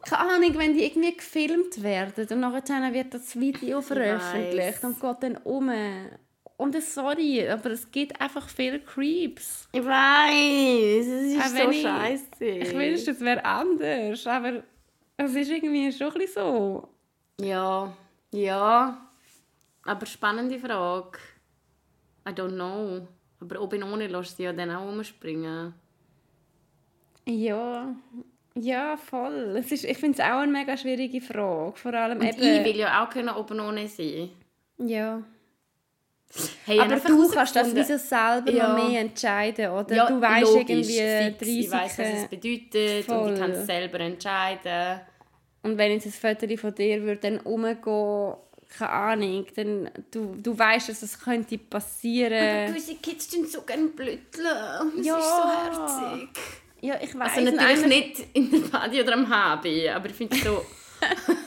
[0.03, 4.85] keine Ahnung, wenn die irgendwie gefilmt werden und nachher wird das Video veröffentlicht weiss.
[4.85, 5.71] und geht dann um.
[6.57, 9.69] Und sorry, aber es gibt einfach viele Creeps.
[9.73, 12.45] Ich weiß, es ist so ich- scheiße.
[12.45, 14.63] Ich wünschte, es wäre anders, aber
[15.17, 16.89] es ist irgendwie schon ein bisschen so.
[17.41, 17.93] Ja,
[18.31, 19.11] ja.
[19.85, 21.19] Aber spannende Frage.
[22.29, 23.09] I don't know.
[23.41, 25.75] Aber ob in ohne lässt sie ja dann auch umspringen.
[27.27, 27.95] Ja,
[28.55, 29.57] ja, voll.
[29.59, 31.77] Es ist, ich finde es auch eine mega schwierige Frage.
[31.77, 32.43] Vor allem Und eben...
[32.43, 34.31] ich will ja auch können oben ohne sein.
[34.79, 35.23] Ja.
[36.65, 38.77] Hey, Aber du kannst das wie so selber Ja.
[38.77, 39.95] noch mehr entscheiden, oder?
[39.95, 41.49] Ja, du weißt logisch, irgendwie fix.
[41.49, 43.33] Ich weiss, was es bedeutet und Voll.
[43.33, 45.01] ich kann es selber entscheiden.
[45.63, 48.35] Und wenn jetzt ein Foto von dir würde dann umgehen,
[48.79, 52.69] keine Ahnung, dann du, du weißt, dass es könnte passieren.
[52.73, 54.23] gewisse Kids tun so gerne blütteln.
[54.97, 55.19] Das Ja.
[55.19, 56.29] ist so herzig.
[56.83, 60.37] Ja, ich weiß Also natürlich nicht in der Party oder am HB, aber ich finde
[60.37, 60.65] so...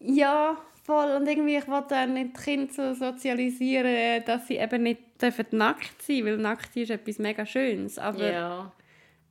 [0.00, 1.12] Ja, voll.
[1.12, 5.46] Und irgendwie, ich wollte dann nicht die Kinder so sozialisieren, dass sie eben nicht dürfen
[5.52, 7.98] nackt sein weil nackt ist etwas mega Schönes.
[7.98, 8.72] Aber, Ja.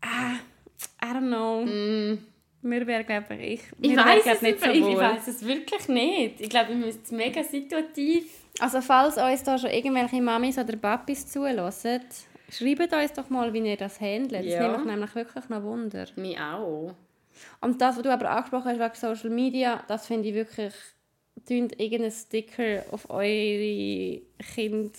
[0.02, 0.34] ah,
[1.04, 1.66] I don't know.
[1.66, 2.26] Mm.
[2.64, 4.78] Mir wäre, glaube ich, ich, weiß es nicht so nicht.
[4.78, 4.98] Ich, wohl.
[4.98, 6.42] weiß es wirklich nicht.
[6.42, 8.26] Ich glaube, wir müssen es mega situativ.
[8.60, 12.02] Also falls uns da schon irgendwelche Mamis oder Papis zulassen,
[12.52, 14.46] schreibt uns doch mal, wie ihr das handelt.
[14.46, 14.60] Ja.
[14.60, 16.06] Das nimmt mich nämlich wirklich noch Wunder.
[16.18, 16.94] Mich auch.
[17.62, 20.74] Und das, was du aber angesprochen hast wegen Social Media, das finde ich wirklich,
[21.48, 24.22] tönt irgendeinen Sticker auf eure
[24.54, 24.92] Kinder,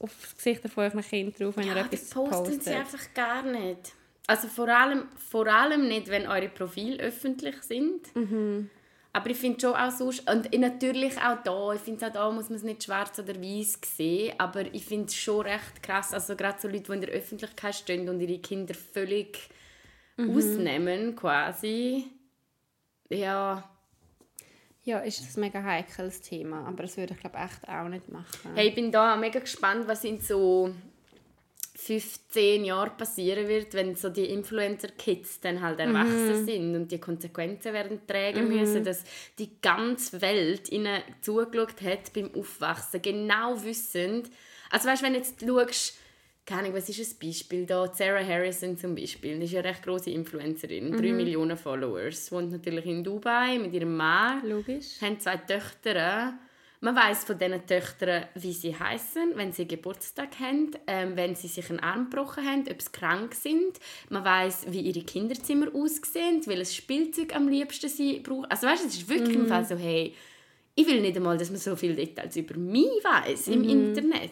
[0.00, 2.62] auf das Gesicht von euren Kindern drauf, wenn ihr Ja, etwas das posten postet.
[2.64, 3.92] sie einfach gar nicht.
[4.28, 8.14] Also vor allem, vor allem nicht, wenn eure Profile öffentlich sind.
[8.16, 8.70] Mhm.
[9.12, 12.48] Aber ich finde schon auch sonst, und natürlich auch da, ich finde auch da muss
[12.50, 16.36] man es nicht schwarz oder weiß sehen, aber ich finde es schon recht krass, also
[16.36, 19.38] gerade so Leute, die in der Öffentlichkeit stehen und ihre Kinder völlig
[20.18, 20.30] Mhm.
[20.36, 22.04] ausnehmen quasi.
[23.10, 23.68] Ja,
[24.82, 28.08] Ja, ist das ein mega heikles Thema, aber das würde ich glaube echt auch nicht
[28.08, 28.52] machen.
[28.54, 30.72] Hey, ich bin da mega gespannt, was in so
[31.76, 37.74] 15 Jahren passieren wird, wenn so die Influencer-Kids dann halt erwachsen sind und die Konsequenzen
[37.74, 39.04] werden tragen müssen, dass
[39.38, 44.30] die ganze Welt ihnen zugeschaut hat beim Aufwachsen, genau wissend.
[44.70, 45.98] Also weißt, wenn du jetzt schaust,
[46.46, 47.92] keine Ahnung, was ist ein Beispiel da?
[47.92, 52.52] Sarah Harrison zum Beispiel, die ist ja eine recht große Influencerin, 3 Millionen Followers, wohnt
[52.52, 55.00] natürlich in Dubai mit ihrem Mann Logisch.
[55.02, 56.38] haben zwei Töchter.
[56.86, 61.48] Man weiß von diesen Töchtern, wie sie heißen, wenn sie Geburtstag haben, ähm, wenn sie
[61.48, 63.80] sich einen Arm gebrochen haben, ob sie krank sind.
[64.08, 68.44] Man weiß, wie ihre Kinderzimmer aussehen, welches Spielzeug am liebsten sie brauchen.
[68.44, 70.14] Also weißt, du, es ist wirklich im Fall so, hey,
[70.76, 74.30] ich will nicht einmal, dass man so viele Details über mich weiß im Internet.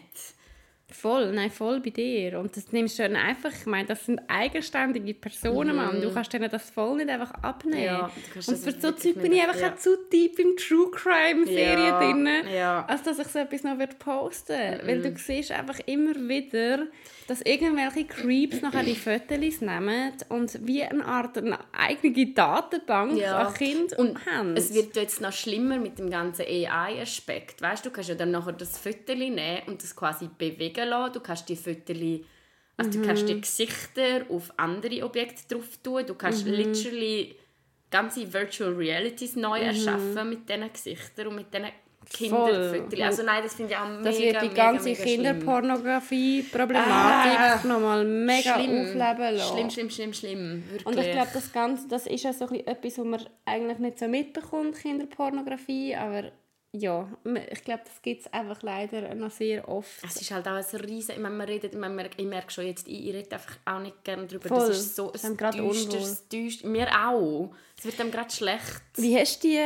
[1.01, 2.39] Voll, nein, voll bei dir.
[2.39, 6.01] Und das nimmst du dann einfach, ich meine, das sind eigenständige Personen, Mann.
[6.01, 7.79] Du kannst denen das voll nicht einfach abnehmen.
[7.81, 7.85] Mhm.
[7.85, 9.71] Ja, und für so Zeug bin ich einfach ja.
[9.73, 12.85] auch zu deep im True Crime Serie Ja, drin, ja.
[12.87, 14.53] als dass ich so etwas noch würde posten
[14.85, 15.03] Weil Mhm.
[15.03, 16.87] du siehst einfach immer wieder,
[17.27, 23.47] dass irgendwelche Creeps nachher die Fotos nehmen und wie eine Art eine eigene Datenbank Ja.
[23.47, 24.55] an Kindern Und haben.
[24.55, 27.61] es wird jetzt noch schlimmer mit dem ganzen AI-Aspekt.
[27.61, 31.13] Weißt du, du kannst ja dann nachher das Foto nehmen und das quasi bewegen lassen.
[31.13, 31.97] Du kannst die Fotos,
[32.77, 36.05] also du kannst die Gesichter auf andere Objekte drauf tun.
[36.05, 37.35] Du kannst literally
[37.91, 41.67] ganze Virtual Realities neu erschaffen mit diesen Gesichtern und mit diesen
[42.07, 43.01] Kinderfotos.
[43.01, 44.93] Also nein, das finde ich auch mega, das wird die ganze.
[44.93, 48.81] Kinderpornografie-Problematik Ah, nochmal mega Schlimm.
[48.81, 49.53] aufleben lassen.
[49.53, 50.63] Schlimm, schlimm, schlimm, schlimm.
[50.69, 50.85] Wirklich.
[50.85, 53.79] Und ich glaube, das Ganze, das ist ja so ein bisschen etwas, was man eigentlich
[53.79, 56.31] nicht so mitbekommt, Kinderpornografie, aber
[56.81, 57.07] ja,
[57.51, 60.03] ich glaube, das gibt es einfach leider noch sehr oft.
[60.03, 61.11] Es ist halt auch ein riesen...
[61.11, 63.79] Ich, meine, man redet, man merkt, ich merke schon jetzt, ich, ich rede einfach auch
[63.79, 64.47] nicht gerne darüber.
[64.49, 64.67] Voll.
[64.67, 67.53] Das ist so Das ein düsteres, düster, Mir auch.
[67.77, 68.81] Es wird einem gerade schlecht.
[68.95, 69.59] Wie hast du die...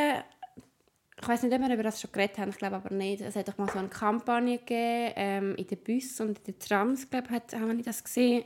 [1.21, 3.21] Ich weiß nicht, ob wir über das schon geredet haben, ich glaube aber nicht.
[3.21, 6.59] Es hat doch mal so eine Kampagne gegeben, ähm, in den Bussen und in den
[6.59, 8.45] Trams, glaube ich, haben wir das gesehen,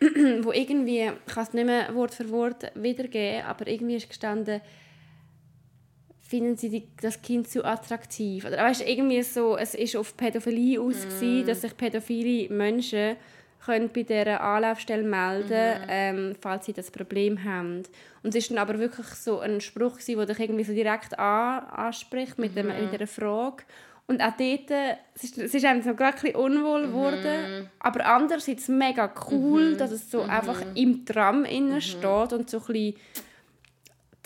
[0.42, 4.60] wo irgendwie, ich kann es nicht mehr Wort für Wort wiedergeben, aber irgendwie ist gestanden,
[6.30, 8.44] finden sie die, das Kind zu attraktiv.
[8.44, 11.44] Oder weißt, irgendwie so, es ist auf Pädophilie aus, mm.
[11.44, 13.16] dass sich pädophile Menschen
[13.64, 17.82] können bei dieser Anlaufstelle melden ähm, falls sie das Problem haben.
[18.22, 21.18] Und es war dann aber wirklich so ein Spruch, gewesen, der dich irgendwie so direkt
[21.18, 23.64] an, anspricht mit, dem, mit einer Frage.
[24.06, 27.68] Und auch dort, äh, es ist, es ist einem so gerade ein bisschen unwohl geworden,
[27.80, 32.66] aber andererseits mega cool, dass es so einfach im Tram innen steht und so ein
[32.66, 32.94] bisschen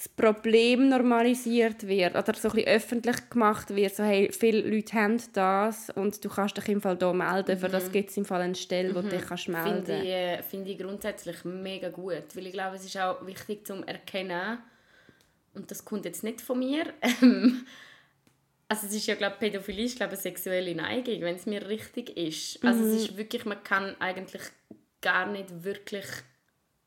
[0.04, 4.92] das Problem normalisiert wird oder so ein bisschen öffentlich gemacht wird, so hey, viele Leute
[4.94, 8.24] haben das und du kannst dich im Fall hier melden, für das gibt es im
[8.24, 11.88] Fall eine Stelle, wo du dich kannst melden Finde ich, äh, finde ich grundsätzlich mega
[11.88, 12.24] gut.
[12.34, 14.58] Weil ich glaube, es ist auch wichtig zu erkennen,
[15.54, 16.84] und das kommt jetzt nicht von mir,
[17.22, 17.64] ähm,
[18.68, 22.16] also es ist ja, glaube Pädophilie ist, glaube eine sexuelle Neigung, wenn es mir richtig
[22.16, 22.62] ist.
[22.64, 22.90] Also Mhm.
[22.90, 24.42] es ist wirklich, man kann eigentlich
[25.00, 26.06] gar nicht wirklich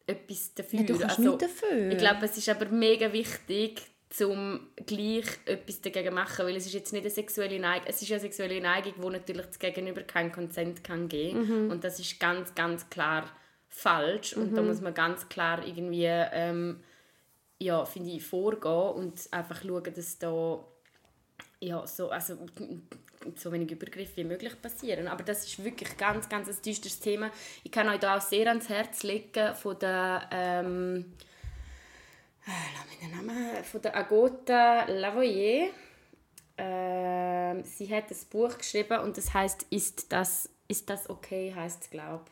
[0.08, 0.80] etwas dafür.
[0.80, 1.92] Ja, du kannst also, dafür.
[1.92, 6.66] Ich glaube, es ist aber mega wichtig, zum gleich etwas dagegen zu machen, weil es
[6.66, 10.02] ist jetzt nicht eine sexuelle Neigung, es ist eine sexuelle Neigung, wo natürlich das Gegenüber
[10.04, 11.72] keinen Consent kann geben Mhm.
[11.72, 13.30] und das ist ganz, ganz klar
[13.68, 14.56] falsch und Mhm.
[14.56, 16.80] da muss man ganz klar irgendwie, ähm,
[17.60, 20.66] ja, finde ich, vorgehen und einfach schauen, dass da
[21.60, 22.38] ja, so, also,
[23.36, 25.08] so wenig Übergriffe wie möglich passieren.
[25.08, 27.32] Aber das ist wirklich ganz, ganz ein düsteres Thema.
[27.64, 31.14] Ich kann euch da auch sehr ans Herz legen von der, ähm,
[32.46, 35.70] äh, Namen, von der Agota Lavoyer.
[36.58, 41.84] Ähm, sie hat ein Buch geschrieben und das heißt ist das, ist das okay, heißt
[41.84, 42.26] es, glaube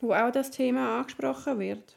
[0.00, 1.96] Wo auch das Thema angesprochen wird.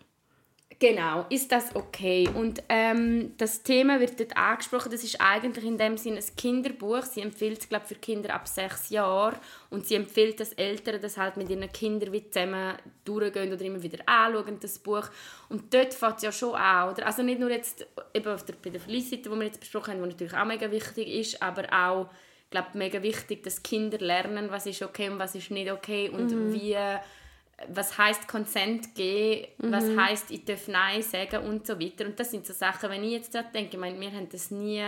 [0.85, 2.29] Genau, ist das okay?
[2.31, 7.01] Und ähm, das Thema wird dort angesprochen, das ist eigentlich in dem Sinne ein Kinderbuch.
[7.01, 9.35] Sie empfiehlt es, glaube für Kinder ab sechs Jahren
[9.71, 13.81] und sie empfiehlt das Eltern, das halt mit ihren Kindern wie zusammen durchgehen oder immer
[13.81, 15.09] wieder anschauen, das Buch.
[15.49, 17.07] Und dort fängt es ja schon an, oder?
[17.07, 20.37] Also nicht nur jetzt eben auf der Pädophilie-Seite, die wir jetzt besprochen haben, die natürlich
[20.37, 22.09] auch mega wichtig ist, aber auch,
[22.51, 26.29] glaube, mega wichtig, dass Kinder lernen, was ist okay und was ist nicht okay und
[26.29, 26.53] mhm.
[26.53, 26.77] wie
[27.69, 29.71] was heißt Consent geben, mhm.
[29.71, 32.05] was heißt ich darf Nein sagen und so weiter.
[32.05, 34.51] Und das sind so Sachen, wenn ich jetzt daran denke, ich meine, wir haben das
[34.51, 34.83] nie,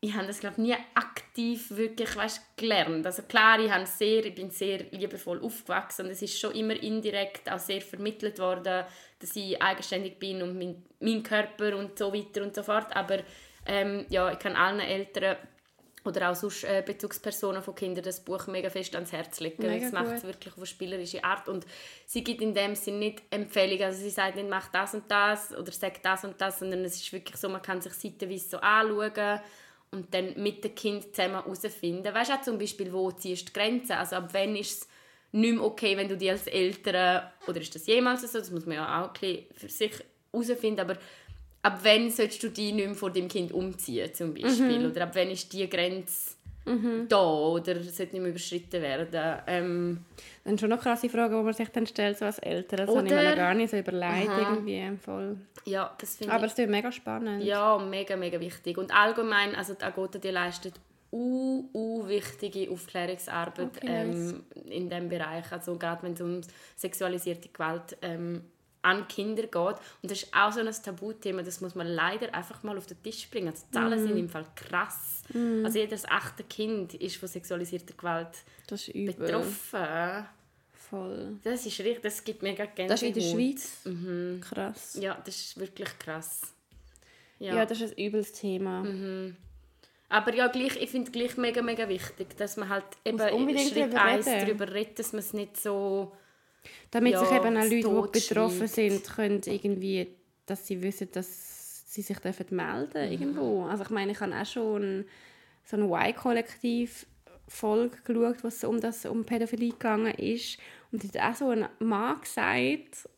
[0.00, 3.04] ich habe das glaube nie aktiv wirklich weißt, gelernt.
[3.04, 6.80] Also klar, ich, habe sehr, ich bin sehr liebevoll aufgewachsen und es ist schon immer
[6.80, 8.84] indirekt auch sehr vermittelt worden,
[9.18, 12.94] dass ich eigenständig bin und mein, mein Körper und so weiter und so fort.
[12.94, 13.18] Aber
[13.66, 15.36] ähm, ja, ich kann allen Eltern
[16.04, 19.66] oder auch sonst äh, Bezugspersonen von Kindern das Buch mega fest ans Herz legen.
[19.66, 21.66] Mega das macht es wirklich auf eine spielerische Art und
[22.06, 25.56] sie gibt in dem Sinne nicht Empfehlungen, also sie sagt nicht, mach das und das
[25.56, 28.58] oder sag das und das, sondern es ist wirklich so, man kann sich seitenweise so
[28.58, 29.40] anschauen
[29.90, 32.14] und dann mit dem Kind zusammen herausfinden.
[32.14, 33.92] Weißt du auch zum Beispiel, wo ziehst du die Grenzen?
[33.92, 34.88] Also ab wann ist es
[35.32, 38.66] nicht mehr okay, wenn du die als Eltern, oder ist das jemals so, das muss
[38.66, 39.92] man ja auch ein für sich
[40.32, 40.96] herausfinden, aber
[41.62, 44.80] ab wann sollst du dich nicht mehr vor dem Kind umziehen, zum Beispiel?
[44.80, 44.90] Mhm.
[44.90, 46.32] Oder ab wann ist die Grenze
[46.64, 47.06] mhm.
[47.08, 49.40] da oder sollte nicht mehr überschritten werden?
[49.46, 52.78] Ähm, das sind schon noch krasse Fragen, die man sich dann stellt so als Eltern.
[52.78, 54.30] Das oder, habe ich mir gar nicht so überlegt.
[54.38, 55.36] Irgendwie voll.
[55.64, 57.42] Ja, das finde Aber es ist mega spannend.
[57.42, 58.78] Ja, mega, mega wichtig.
[58.78, 60.74] Und allgemein, also die Agota, die leistet
[61.12, 65.50] uh, uh, wichtige Aufklärungsarbeit okay, ähm, in diesem Bereich.
[65.52, 66.40] Also gerade wenn es um
[66.76, 68.42] sexualisierte Gewalt ähm,
[68.82, 69.54] an Kinder geht.
[70.02, 73.02] Und das ist auch so ein Tabuthema, das muss man leider einfach mal auf den
[73.02, 73.48] Tisch bringen.
[73.48, 74.06] Also die Zahlen mm.
[74.06, 75.22] sind im Fall krass.
[75.32, 75.64] Mm.
[75.64, 78.44] Also jedes achte Kind ist von sexualisierter Gewalt
[78.94, 80.26] betroffen.
[80.72, 81.36] Voll.
[81.44, 82.90] Das ist richtig, das gibt mega Gänsehaut.
[82.90, 83.84] Das ist in der Schweiz?
[83.84, 84.40] Mhm.
[84.40, 84.98] Krass.
[85.00, 86.54] Ja, das ist wirklich krass.
[87.38, 88.82] Ja, ja das ist ein übles Thema.
[88.82, 89.36] Mhm.
[90.08, 93.94] Aber ja, gleich, ich finde es gleich mega, mega wichtig, dass man halt eben Schritt
[93.94, 96.12] 1 darüber redet, dass man es nicht so
[96.90, 100.08] damit ja, sich eben auch Leute, die betroffen sind, können irgendwie,
[100.46, 103.12] dass sie wissen, dass sie sich dürfen melden mhm.
[103.12, 103.64] irgendwo.
[103.64, 105.04] Also ich meine, ich habe auch schon
[105.64, 107.06] so ein Y-Kollektiv
[107.48, 110.58] Folge geschaut, was um das um Pädophilie gegangen ist
[110.92, 113.08] und hat auch so ein Mann gesagt,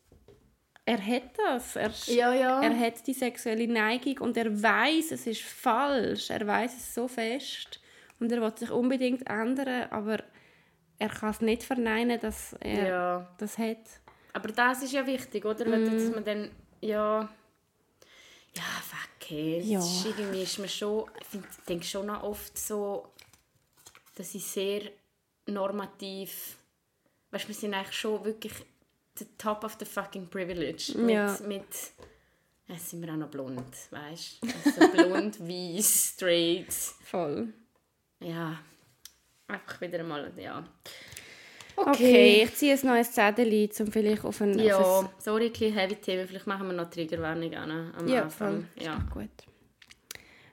[0.85, 2.61] er hat das, er, ja, ja.
[2.61, 7.07] er hat die sexuelle Neigung und er weiß, es ist falsch, er weiß es so
[7.07, 7.79] fest
[8.19, 10.23] und er will sich unbedingt ändern, aber
[11.01, 13.35] er kann es nicht verneinen, dass er ja.
[13.39, 14.01] das hat.
[14.33, 15.65] Aber das ist ja wichtig, oder?
[15.65, 15.85] Mm.
[15.85, 17.27] Dass man dann, ja...
[18.55, 19.65] Ja, fuck it.
[19.65, 19.79] Ja.
[19.79, 21.09] Ist irgendwie ist man schon...
[21.19, 23.07] Ich denke schon noch oft so,
[24.13, 24.91] dass ich sehr
[25.47, 26.57] normativ...
[27.31, 28.53] Weißt du, wir sind eigentlich schon wirklich
[29.17, 30.93] the top of the fucking privilege.
[31.11, 31.31] Ja.
[31.31, 31.47] Mit...
[31.47, 31.65] mit
[32.67, 34.47] Jetzt sind wir auch noch blond, weißt du?
[34.47, 36.71] Also blond, weiß, straight.
[36.71, 37.53] Voll.
[38.19, 38.59] Ja,
[39.51, 40.63] Einfach wieder mal, ja.
[41.75, 41.89] Okay.
[41.89, 44.59] okay, ich ziehe ein neues Zettel um vielleicht auf ein...
[44.59, 45.09] Ja, auf ein...
[45.19, 46.27] sorry, ein heavy Thema.
[46.27, 48.67] Vielleicht machen wir noch Triggerwarnung an am ja, Anfang.
[48.75, 48.85] Voll.
[48.85, 49.29] Ja, gut.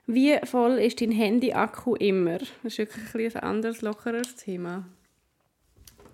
[0.07, 2.39] Wie voll ist dein Handy-Akku immer?
[2.39, 4.85] Das ist wirklich ein, ein anderes, lockeres Thema.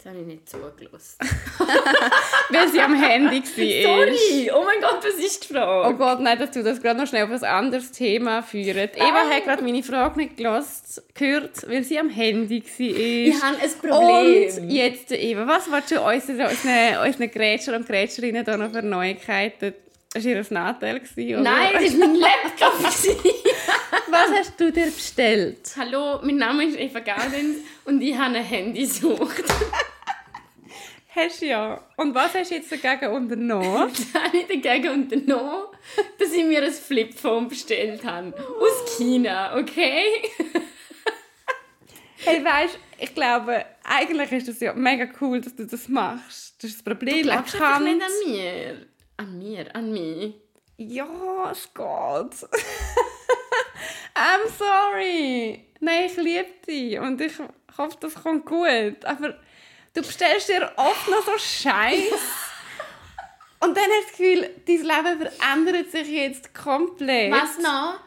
[0.05, 1.17] Das habe ich nicht zugelassen.
[2.51, 3.41] Weil sie am Handy war.
[4.05, 4.51] Sorry!
[4.53, 5.89] Oh mein Gott, was ist die Frage?
[5.89, 8.87] Oh Gott, nein, dass du das gerade noch schnell auf ein anderes Thema führen.
[8.93, 12.79] Eva hat gerade meine Frage nicht gehört, weil sie am Handy war.
[12.79, 14.63] Ich habe ein Problem.
[14.63, 18.83] Und jetzt, Eva, was willst du unseren, unseren, unseren Grätscher und Grätscherinnen da noch für
[18.83, 19.73] Neuigkeiten
[20.13, 21.01] das war ihr Nachteil?
[21.17, 21.41] Oder?
[21.41, 22.83] Nein, das war mein Laptop.
[22.83, 25.57] Was hast du dir bestellt?
[25.77, 29.43] Hallo, mein Name ist Eva Gaudens und ich habe ein Handy gesucht.
[31.15, 31.81] Hast du ja.
[31.95, 33.89] Und was hast du jetzt dagegen unternommen?
[33.89, 35.67] Was habe ich dagegen unternommen?
[36.19, 38.33] Dass ich mir ein Flipphone bestellt habe.
[38.37, 40.03] Aus China, okay?
[42.25, 46.55] hey, weißt ich glaube, eigentlich ist es ja mega cool, dass du das machst.
[46.61, 47.23] Das ist das Problem.
[47.23, 48.85] Du glaubst nicht an mir.
[49.17, 50.33] An mir, an mich.
[50.77, 52.49] Ja, es geht.
[54.15, 55.65] I'm sorry.
[55.79, 57.33] Nein, ich liebe dich und ich
[57.77, 59.03] hoffe, das kommt gut.
[59.05, 59.35] Aber
[59.95, 62.11] Du bestellst dir oft noch so Scheiß.
[63.61, 67.31] Und dann hast du das Gefühl, dein Leben verändert sich jetzt komplett.
[67.31, 67.99] Was noch?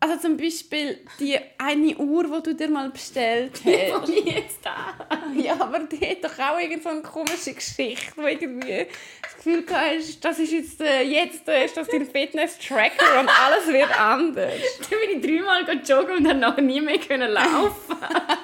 [0.00, 4.08] Also zum Beispiel die eine Uhr, die du dir mal bestellt hast.
[4.08, 4.94] Die jetzt da.
[5.34, 8.86] Ja, aber die hat doch auch irgend so eine komische Geschichte, wo irgendwie
[9.22, 13.68] das Gefühl hast, das ist jetzt, äh, jetzt äh, ist das dein Fitness-Tracker und alles
[13.68, 14.52] wird anders.
[14.90, 17.96] Dann bin ich dreimal joggen und dann noch nie mehr laufen.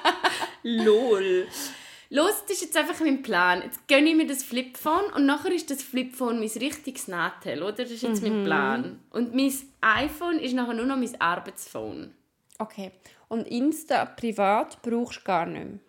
[0.63, 1.47] Lol.
[2.15, 3.63] Los, das ist jetzt einfach mein Plan.
[3.63, 7.71] Jetzt gönne ich mir das Flipphone und nachher ist das Flipphone mein richtiges Nadel, oder?
[7.71, 8.99] Das ist jetzt mein Plan.
[9.09, 12.13] Und mein iPhone ist nachher nur noch mein Arbeitsphone.
[12.59, 12.91] Okay.
[13.29, 15.79] Und Insta privat brauchst du gar nicht mehr.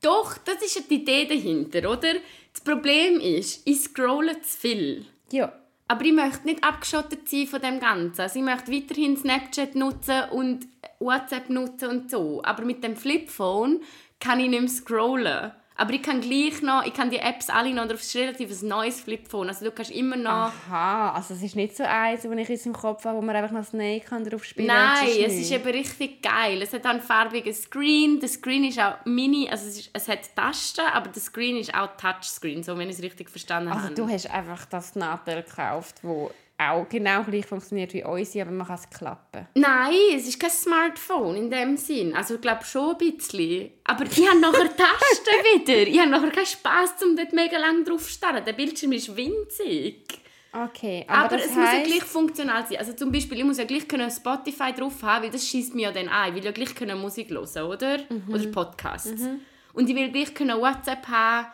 [0.00, 2.14] Doch, das ist ja die Idee dahinter, oder?
[2.52, 5.06] Das Problem ist, ich scrolle zu viel.
[5.30, 5.52] Ja.
[5.86, 8.22] Aber ich möchte nicht abgeschottet sein von dem Ganzen.
[8.22, 10.66] Also ich möchte weiterhin Snapchat nutzen und
[10.98, 12.42] WhatsApp nutzen und so.
[12.42, 13.82] Aber mit dem Flipphone
[14.20, 15.52] kann ich nicht mehr scrollen.
[15.78, 18.68] Aber ich kann gleich noch, ich kann die Apps alle noch, das ist relativ ein
[18.68, 19.48] neues Flipphone.
[19.48, 20.30] Also du kannst immer noch...
[20.30, 23.36] Aha, also es ist nicht so eins, wo ich jetzt im Kopf habe, wo man
[23.36, 25.40] einfach noch Snake kann drauf spielen Nein, Das es nicht.
[25.42, 26.62] ist eben richtig geil.
[26.62, 28.18] Es hat auch einen farbigen Screen.
[28.20, 31.74] Der Screen ist auch mini, also es, ist, es hat Tasten, aber der Screen ist
[31.74, 33.94] auch Touchscreen, so wenn ich es richtig verstanden Also habe.
[33.94, 38.66] du hast einfach das Nadel gekauft, wo auch genau gleich funktioniert wie unsere, aber man
[38.66, 39.46] kann es klappen.
[39.54, 42.14] Nein, es ist kein Smartphone in dem Sinn.
[42.14, 43.70] Also ich glaube schon ein bisschen.
[43.84, 45.86] Aber ich habe nachher Tasten wieder.
[45.86, 48.44] Ich habe nachher keinen Spass, um dort mega lang drauf zu starren.
[48.44, 50.06] Der Bildschirm ist winzig.
[50.52, 52.78] Okay, Aber, aber, es muss ja heisst, gleich funktional sein.
[52.78, 55.88] Also zum Beispiel, ich muss ja gleich können Spotify drauf haben, weil das schießt mir
[55.88, 56.30] ja dann ein.
[56.30, 57.98] Ich will ja gleich können Musik hören, oder?
[58.08, 58.32] Mhm.
[58.32, 59.28] Oder Podcasts.
[59.74, 61.48] Und ich will gleich können WhatsApp haben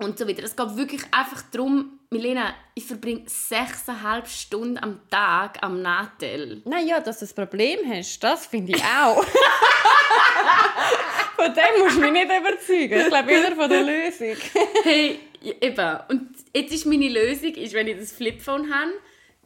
[0.00, 0.42] und so weiter.
[0.42, 6.62] Es geht wirklich einfach darum, Milena, ich verbringe sechseinhalb Stunden am Tag am Nadel.
[6.64, 9.24] Naja, dass du das Problem hast, das finde ich auch.
[11.36, 13.00] von dem musst du mich nicht überzeugen.
[13.00, 14.36] Ich glaube eher von der Lösung.
[14.82, 15.98] Hey, eben.
[16.08, 18.92] Und jetzt ist meine Lösung, ist, wenn ich das Flipphone habe,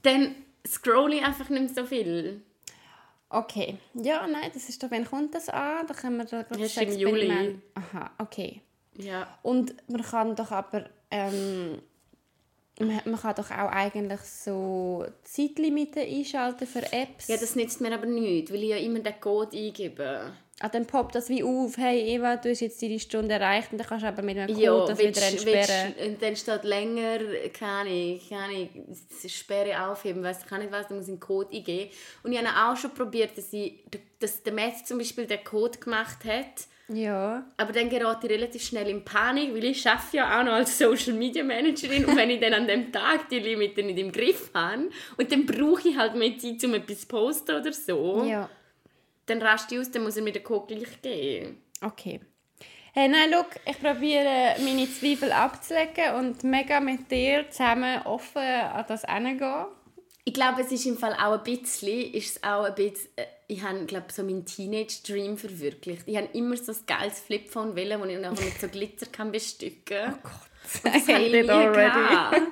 [0.02, 0.36] dann
[0.66, 2.40] scrolle ich einfach nicht mehr so viel.
[3.28, 3.78] Okay.
[3.94, 5.86] Ja, nein, das ist doch, wenn kommt das an?
[5.86, 7.60] Da können wir da ist im Juli.
[7.74, 8.60] Aha, okay.
[8.96, 9.38] Ja.
[9.42, 11.80] Und man kann doch aber, ähm,
[12.78, 17.28] man, man kann doch auch eigentlich so Zeitlimiten einschalten für Apps.
[17.28, 20.32] Ja, das nützt mir aber nichts, weil ich ja immer den Code eingebe.
[20.60, 23.78] ah, dann poppt das wie auf, hey Eva, du hast jetzt deine Stunde erreicht und
[23.78, 25.94] dann kannst du aber mit einem Code Ja, das willst, wieder entsperren.
[25.96, 27.18] willst, und dann steht länger,
[27.52, 31.20] keine Ahnung, keine Ahnung, Sperre aufheben, weiss ich kann nicht was, dann muss ich einen
[31.20, 31.90] Code eingeben.
[32.22, 33.84] Und ich habe auch schon probiert, dass, ich,
[34.20, 37.46] dass der Matt zum Beispiel den Code gemacht hat, Ja.
[37.56, 40.76] aber dann gerate ich relativ schnell in Panik, weil ich arbeite ja auch noch als
[40.78, 44.50] Social Media Managerin und wenn ich dann an dem Tag die Limite nicht im Griff
[44.52, 48.50] habe und dann brauche ich halt mehr Zeit, um etwas zu posten oder so, Ja.
[49.26, 51.62] dann raste ich aus, dann muss er mir den Code gleich geben.
[51.80, 52.20] Okay.
[52.92, 58.84] Hey, nein, schau, ich probiere meine Zweifel abzulegen und mega mit dir zusammen offen an
[58.86, 59.64] das herangehen.
[60.26, 63.24] Ich glaube, es ist im Fall auch ein bisschen, ist es auch ein bisschen, äh,
[63.54, 66.02] ich habe, glaube so meinen Teenage-Dream verwirklicht.
[66.06, 69.30] Ich habe immer so ein geiles Flipphone wollen, das ich nachher mit so Glitzer kann
[69.32, 70.18] bestücken kann.
[70.24, 70.30] Oh
[70.82, 72.36] Das habe ich nie gehabt.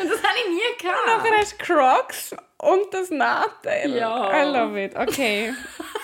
[0.00, 1.06] Und das habe ich nie gehabt.
[1.06, 3.96] Nachher hast du Crocs und das Nadel.
[3.96, 4.30] Ja.
[4.30, 4.96] I love it.
[4.96, 5.54] Okay.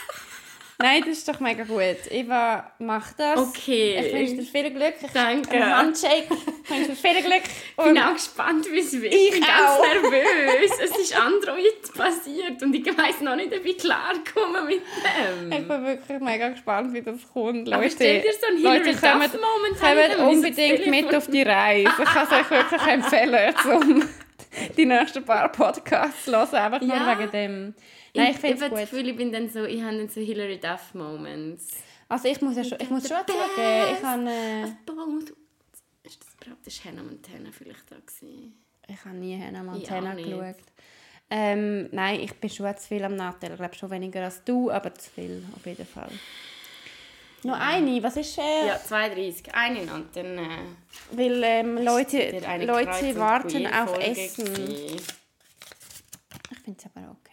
[0.78, 2.10] Nein, das ist doch mega gut.
[2.10, 3.38] Eva, mach das.
[3.38, 3.98] Okay.
[3.98, 4.94] Ich wünsche dir viel Glück.
[5.02, 5.50] Ich Danke.
[5.52, 6.26] Ein Handshake.
[6.64, 7.42] Ich wünsche dir viel Glück.
[7.44, 9.14] Ich bin auch gespannt, wie es wird.
[9.14, 9.82] Ich Ich bin ganz auch.
[9.82, 10.70] nervös.
[10.84, 15.52] Es ist Android passiert und ich weiß noch nicht, ob ich klarkomme mit dem.
[15.52, 17.72] Ich bin wirklich mega gespannt, wie das kommt.
[17.72, 21.88] Aber Leute, stell dir so einen Leute, kommt, kommt unbedingt mit auf die Reise.
[21.98, 24.08] Ich kann es euch wirklich empfehlen, um
[24.76, 26.54] die nächsten paar Podcasts zu hören.
[26.54, 27.18] Einfach nur Ja.
[27.18, 27.74] wegen dem.
[28.16, 28.90] Nein, ich finde habe das.
[28.90, 31.68] Gefühl, ich bin dann so, ich habe dann so Hilary Duff Moments.
[32.08, 34.62] Also ich muss, ja schon, ich muss schon zugeben, ich habe, äh.
[36.04, 38.54] Ist das überhaupt Hannah Montana vielleicht da gewesen?
[38.88, 40.56] ich habe nie Hannah Montana geschaut.
[41.28, 43.50] Ähm, nein, ich bin schon zu viel am Nattel.
[43.50, 46.10] Ich glaube schon weniger als du, aber zu viel auf jeden Fall.
[47.42, 48.38] Noch eine, was ist...
[48.38, 49.54] Äh, Ja, 32.
[49.54, 50.48] Eine und Dann äh,
[51.12, 54.44] Weil ähm, Leute, Leute warten auf Essen.
[54.44, 54.96] gewesen.
[56.50, 57.25] Ich finde es aber okay.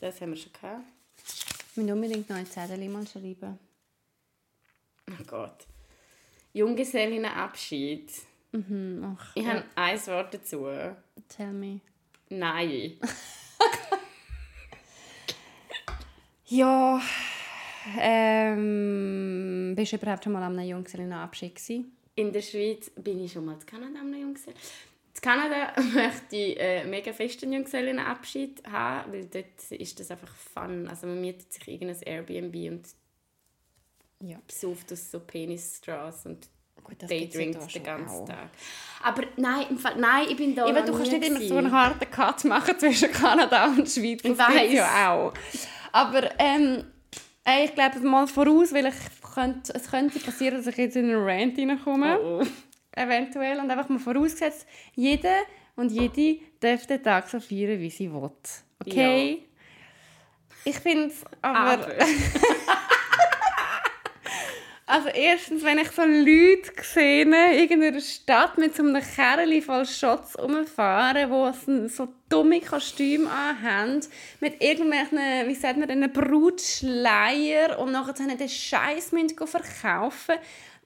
[0.00, 0.84] Das haben wir schon gehabt.
[1.70, 3.58] Ich will unbedingt noch ein Zettel mal schreiben.
[5.10, 5.66] Oh Gott.
[6.52, 8.10] Junggesellinnenabschied.
[8.52, 10.66] Mhm, ach, Ich habe ein Wort dazu.
[11.28, 11.80] tell me.
[12.30, 12.98] Nein.
[16.50, 16.98] Ja,
[17.98, 21.92] ähm, bist du überhaupt schon mal an einem Junggesellenabschied gewesen?
[22.14, 24.56] In der Schweiz bin ich schon mal in Kanada am Junggesellen.
[25.18, 30.88] In Kanada möchte ich äh, mega festen Junggesellenabschied haben, weil dort ist das einfach fun.
[30.88, 32.88] Also man mietet sich irgendein Airbnb und
[34.22, 34.38] Ja.
[34.46, 36.48] besucht aus so Penisstraße und
[36.84, 38.28] Gut, das Daydrinks da den ganzen auch.
[38.28, 38.50] Tag.
[39.02, 41.72] Aber nein, im Fall, nein, ich bin da Eben, du kannst nicht immer so einen
[41.72, 44.22] harten Cut machen zwischen Kanada und Schweiz.
[44.22, 45.34] Das Ich gibt's ja auch.
[45.92, 46.84] Aber ähm,
[47.64, 48.94] ich glaube mal voraus, weil ich
[49.34, 52.18] könnte, es könnte passieren, dass ich jetzt in einen Rant reinkomme.
[52.20, 52.46] Oh, oh.
[52.98, 53.60] Eventuell.
[53.60, 55.38] Und einfach mal vorausgesetzt, jeder
[55.76, 58.30] und jede darf den Tag so feiern, wie sie will.
[58.84, 59.44] Okay?
[60.64, 61.72] Ich finde es aber...
[61.72, 61.88] Aber.
[64.90, 69.84] Also erstens, wenn ich so Leute sehe, in irgendeiner Stadt mit so einem Kerl voll
[69.84, 74.00] Shots rumfahren, die so dumme Kostüme anhaben,
[74.40, 79.10] mit irgendwelchen, wie sagt man, einem Brutschleier und nachher den Scheiß
[79.44, 80.36] verkaufen,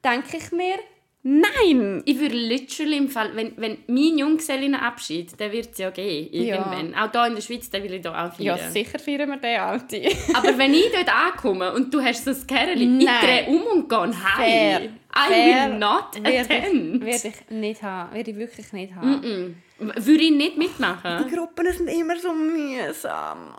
[0.05, 0.81] denke ich mir,
[1.25, 2.03] Nein!
[2.05, 6.91] Ich würde literally im Fall, wenn, wenn mein Junggesellenabschied, der wird es ja gehen, irgendwann.
[6.91, 7.07] Ja.
[7.07, 8.59] Auch hier in der Schweiz, den will ich hier auch feiern.
[8.59, 10.03] Ja, sicher feiern wir den, Alte.
[10.35, 13.89] Aber wenn ich dort ankomme und du hast so ein Kerl, ich drehe um und
[13.89, 14.13] gehe heim.
[14.37, 14.81] Fair.
[15.15, 15.71] I Fair.
[15.71, 17.05] will not attend.
[17.05, 18.15] Werde ich nicht haben.
[18.15, 19.11] Werde ich wirklich nicht haben.
[19.11, 20.07] Mm -mm.
[20.07, 21.25] Würde ich nicht mitmachen.
[21.25, 23.55] Die Gruppen sind immer so mühsam.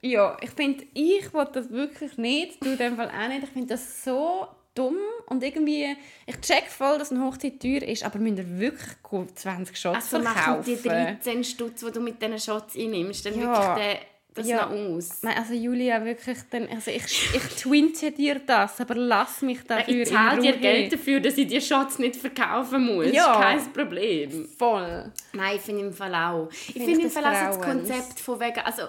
[0.00, 2.64] Ja, ich finde, ich will das wirklich nicht.
[2.64, 3.44] Du in dem Fall auch nicht.
[3.44, 4.96] Ich finde das so dumm
[5.26, 5.96] und irgendwie,
[6.26, 10.20] ich check voll, dass eine Hochzeit teuer ist, aber müsst ihr wirklich 20 Shots also
[10.22, 10.58] verkaufen?
[10.58, 13.76] Also die 13 Stutz, die du mit diesen Shots einnimmst, dann ja.
[13.76, 14.06] wirklich den,
[14.36, 14.66] das ja.
[14.66, 15.22] noch aus.
[15.24, 17.04] Also Julia, wirklich, dann, also ich,
[17.34, 21.46] ich twinte dir das, aber lass mich dafür Ich zahle dir Geld dafür, dass ich
[21.46, 23.12] die Shots nicht verkaufen muss.
[23.12, 23.40] Ja.
[23.40, 24.46] Kein Problem.
[24.58, 25.10] Voll.
[25.32, 26.48] Nein, ich finde im Fall auch.
[26.50, 28.82] Ich finde find im Fall auch das Konzept von wegen, also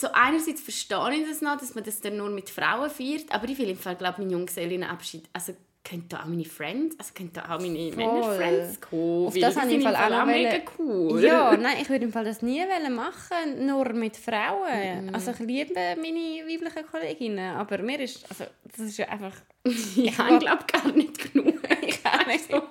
[0.00, 3.48] so einerseits verstehe ich das noch, dass man das dann nur mit Frauen feiert, aber
[3.48, 7.32] ich will im Fall, glaube mein Junggesellenabschied, also könnten da auch meine Friends, also könnten
[7.32, 9.26] da auch meine Männerfriends kommen.
[9.26, 11.24] Auf das habe ich im Fall auch, auch mega cool.
[11.24, 15.06] Ja, nein, ich würde im Fall das nie machen, nur mit Frauen.
[15.06, 15.14] Mm.
[15.14, 19.32] Also ich liebe meine weiblichen Kolleginnen, aber mir ist, also das ist ja einfach...
[19.64, 21.57] ich habe glaube gar nicht genug.
[22.34, 22.62] ich auch.
[22.62, 22.68] So,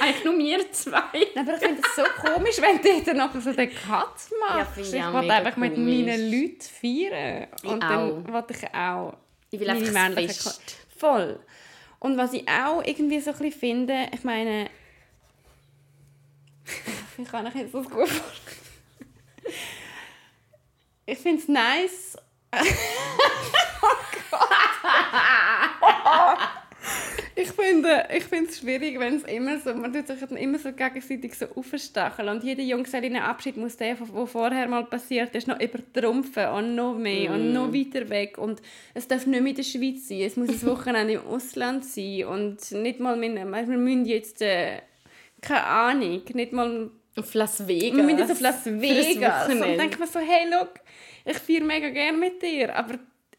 [0.00, 0.96] eigentlich nur wir zwei.
[1.36, 4.40] aber ich finde es so komisch, wenn du dann noch so den Cut machst.
[4.40, 5.70] Ja, ich, ich will einfach komisch.
[5.70, 7.46] mit meinen Leuten feiern.
[7.64, 9.16] Und ich dann will ich auch...
[9.50, 10.76] Ich will einfach Fest.
[10.96, 11.40] Voll.
[11.98, 14.68] Und was ich auch irgendwie so ein bisschen finde, ich meine,
[17.18, 18.62] ich kann euch jetzt das gut vorstellen.
[21.06, 22.16] Ich finde es nice.
[22.54, 23.96] oh
[24.30, 24.71] Gott.
[27.42, 31.34] Ich finde ich es schwierig, wenn es immer so, man tut sich immer so gegenseitig
[31.34, 36.74] so aufstacheln und jeder Junggesellinnenabschied muss der, der vorher mal passiert ist, noch übertrumpfen und
[36.74, 37.34] noch mehr mm.
[37.34, 38.62] und noch weiter weg und
[38.94, 42.24] es darf nicht mehr in der Schweiz sein, es muss ein Wochenende im Ausland sein
[42.26, 44.78] und nicht mal, mit, wir müssen jetzt, äh,
[45.40, 47.96] keine Ahnung, nicht mal auf Las Vegas.
[47.96, 49.48] Wir müssen jetzt auf Las Vegas.
[49.48, 50.74] Und dann denke ich mir so, hey, look,
[51.24, 52.94] ich feiere mega gerne mit dir, aber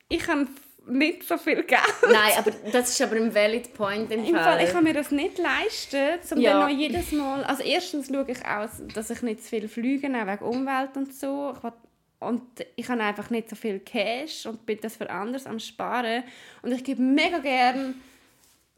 [0.09, 0.47] ich kann
[0.87, 1.81] nicht so viel Geld.
[2.03, 4.43] Nein, aber das ist aber ein valid point im, Im Fall.
[4.43, 4.63] Fall.
[4.63, 6.53] Ich kann mir das nicht leisten, um ja.
[6.53, 7.43] dann noch jedes Mal...
[7.43, 11.13] Also erstens schaue ich aus, dass ich nicht zu viel fliege, auch wegen Umwelt und
[11.13, 11.53] so.
[11.55, 11.73] Ich will,
[12.19, 12.41] und
[12.75, 16.23] ich habe einfach nicht so viel Cash und bin das für anders am Sparen.
[16.61, 17.95] Und ich gebe mega gerne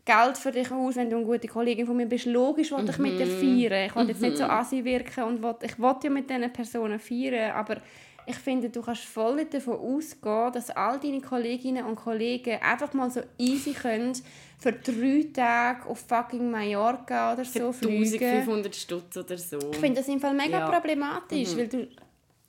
[0.04, 2.26] Geld für dich aus, wenn du eine gute Kollegin von mir bist.
[2.26, 3.40] Logisch will ich mit dir mhm.
[3.40, 3.86] feiern.
[3.88, 4.52] Ich will jetzt nicht so mhm.
[4.52, 7.78] assi wirken und will, ich will ja mit diesen Personen feiern, aber
[8.28, 13.10] ich finde, du kannst voll davon ausgehen, dass all deine Kolleginnen und Kollegen einfach mal
[13.12, 14.14] so easy können
[14.58, 18.24] für drei Tage auf fucking Mallorca oder so für fliegen.
[18.24, 19.60] 1500 Stutz oder so.
[19.72, 20.70] Ich finde das im Fall mega ja.
[20.70, 21.58] problematisch, mhm.
[21.58, 21.88] weil du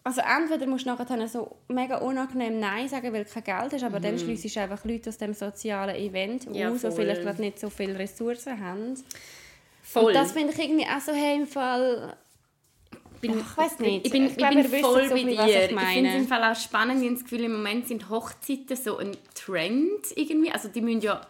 [0.07, 3.83] also entweder musst du nachher so mega unangenehm Nein sagen, weil du kein Geld hast,
[3.83, 4.05] aber mhm.
[4.05, 7.59] dann schließt du einfach Leute aus dem sozialen Event ja, aus, die vielleicht gerade nicht
[7.59, 8.95] so viele Ressourcen haben.
[9.83, 10.05] Voll.
[10.05, 12.17] Und das finde ich irgendwie auch so, hey, im Fall
[13.29, 14.07] bin, ich weiß nicht.
[14.07, 15.31] Ich bin, ich, ich bin voll bei dir.
[15.31, 17.01] Ich, ich finde es im Fall auch spannend.
[17.01, 20.51] Ich habe das Gefühl, im Moment sind Hochzeiten so ein Trend irgendwie.
[20.53, 21.21] Also die müssen ja...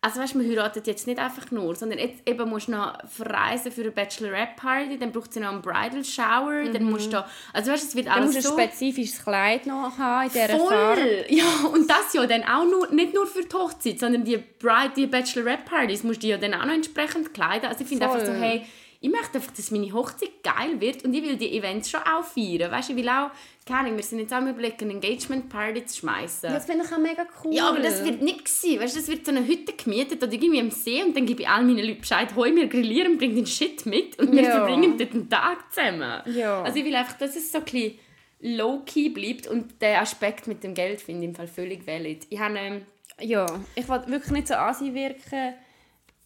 [0.00, 3.72] Also weißt, man heiratet jetzt nicht einfach nur, sondern jetzt eben musst du noch verreisen
[3.72, 6.72] für eine Bachelorette-Party, dann braucht sie noch einen Bridal-Shower, mhm.
[6.72, 7.24] dann musst du...
[7.52, 8.56] Also weißt, es wird alles musst so...
[8.56, 10.68] ein spezifisches Kleid noch haben in dieser Voll!
[10.68, 11.24] Farbe.
[11.30, 14.92] Ja, und das ja dann auch nur, nicht nur für die Hochzeit, sondern die Bride,
[14.96, 17.68] die Bachelorette-Partys musst du ja dann auch noch entsprechend kleiden.
[17.68, 18.64] Also ich finde einfach so, hey
[19.00, 22.24] ich möchte einfach, dass meine Hochzeit geil wird und ich will die Events schon auch
[22.24, 22.72] feiern.
[22.72, 23.30] Weißt, ich will auch,
[23.64, 26.50] keine Ahnung, wir sind jetzt auch am überlegen, eine Engagement-Party zu schmeißen.
[26.52, 27.54] Das finde ich auch mega cool.
[27.54, 28.80] Ja, aber das wird nicht sein.
[28.80, 31.48] Weißt, das wird so eine Hütte gemietet oder irgendwie am See und dann gebe ich
[31.48, 34.50] all meinen Leuten Bescheid, hoi, wir grillieren, bring den Shit mit und wir ja.
[34.50, 36.22] verbringen dort einen Tag zusammen.
[36.26, 36.62] Ja.
[36.62, 37.98] Also ich will einfach, dass es so ein bisschen
[38.40, 42.26] low-key bleibt und der Aspekt mit dem Geld finde ich im Fall völlig valid.
[42.30, 42.58] Ich habe...
[42.58, 42.82] Ähm,
[43.20, 45.54] ja, ich will wirklich nicht so asi wirken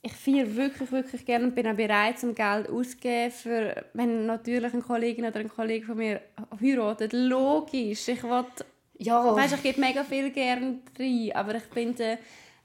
[0.04, 4.72] ich feiere wirklich, wirklich gerne und bin auch bereit, zum Geld auszugeben, für, wenn natürlich
[4.72, 6.20] eine Kollegin oder ein Kollege von mir
[6.60, 7.12] heiratet.
[7.12, 8.44] Logisch, ich will,
[8.98, 9.36] ja.
[9.36, 12.18] weißt, ich gebe mega viel gerne rein, aber ich finde,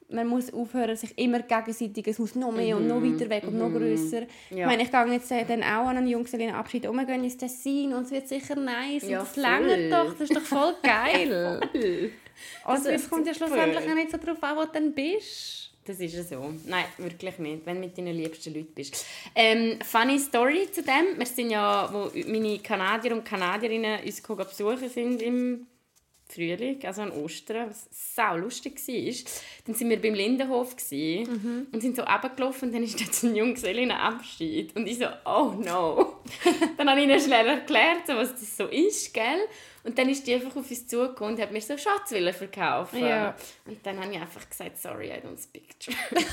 [0.10, 2.82] man muss aufhören, sich immer gegenseitig, es muss noch mehr mm -hmm.
[2.82, 3.60] und noch weiter weg und mm -hmm.
[3.60, 3.78] noch mhm.
[3.78, 4.22] grösser.
[4.22, 4.58] Ja.
[4.58, 7.94] Ich meine, ich gehe jetzt dann auch an einen Junggesellenabschied um, wir gehen ins Tessin
[7.94, 11.60] und es wird sicher nice ja, und das längert doch, das ist doch voll geil.
[11.72, 12.12] voll.
[12.64, 15.67] Also es kommt ja schlussendlich auch nicht so darauf an, wo du dann bist.
[15.88, 16.54] Das ist ja so.
[16.66, 19.06] Nein, wirklich nicht, wenn du mit deinen liebsten Leuten bist.
[19.34, 21.18] Ähm, funny Story zu dem.
[21.18, 25.66] Wir sind ja, wo meine Kanadier und Kanadierinnen uns besuchen sind im
[26.30, 29.32] Frühling, also an Ostern, was sau lustig war.
[29.66, 33.36] Dann sind wir beim Lindenhof gewesen, und sind so runtergelaufen und dann ist dort ein
[33.36, 34.76] Junggesellinnenabschied.
[34.76, 36.18] Und ich so, oh no.
[36.78, 39.48] dann habe ich ihnen schnell erklärt, was das so ist, gell?
[39.88, 43.00] Und dann ist die einfach auf uns zugekommen und hat mir so Schatzwillen verkaufen.
[43.00, 43.34] Ja.
[43.66, 46.26] Und dann habe ich einfach gesagt, sorry, I don't speak German.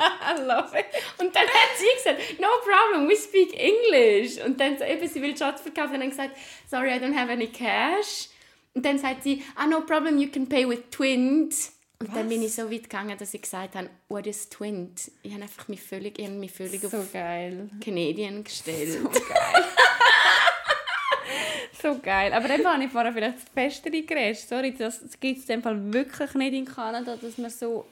[0.00, 0.86] I love it.
[1.18, 4.42] Und dann hat sie gesagt, no problem, we speak English.
[4.42, 6.34] Und dann so, eben, sie will Schatz verkaufen und dann gesagt,
[6.70, 8.30] sorry, I don't have any cash.
[8.72, 11.54] Und dann sagt sie, ah, no problem, you can pay with Twint.
[11.98, 15.10] Und dann bin ich so weit gegangen, dass ich gesagt habe, what is Twint?
[15.22, 17.68] Ich habe einfach mich völlig, ich mich völlig So auf geil.
[17.84, 18.92] Canadian gestellt.
[19.02, 19.64] So geil.
[22.32, 24.38] Aber dann habe ich vorher vielleicht das Festere geredet.
[24.38, 27.84] Sorry, das gibt es in dem Fall wirklich nicht in Kanada, dass man so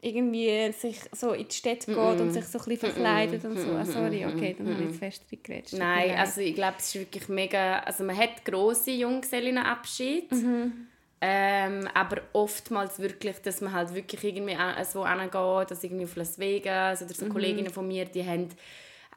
[0.00, 3.70] irgendwie sich so in die Stadt geht und sich so ein bisschen verkleidet und so.
[3.70, 6.18] Ah, sorry, okay, dann habe ich das Festere mir Nein, leid.
[6.18, 7.78] also ich glaube, es ist wirklich mega...
[7.80, 10.30] Also man hat grosse Junggesellinnenabschied.
[10.32, 10.88] Mhm.
[11.26, 16.16] Ähm, aber oftmals wirklich, dass man halt wirklich irgendwie an- so hingeht, dass irgendwie auf
[16.16, 17.14] Las Vegas oder Mhm.
[17.14, 18.50] so Kolleginnen von mir, die haben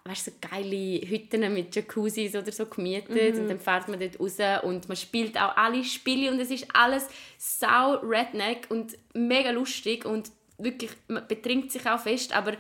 [0.08, 3.42] weißt, so geile Hütten mit Jacuzzis oder so gemietet Mhm.
[3.42, 6.68] und dann fährt man dort raus und man spielt auch alle Spiele und es ist
[6.74, 12.54] alles sau redneck und mega lustig und wirklich, man betrinkt sich auch fest, aber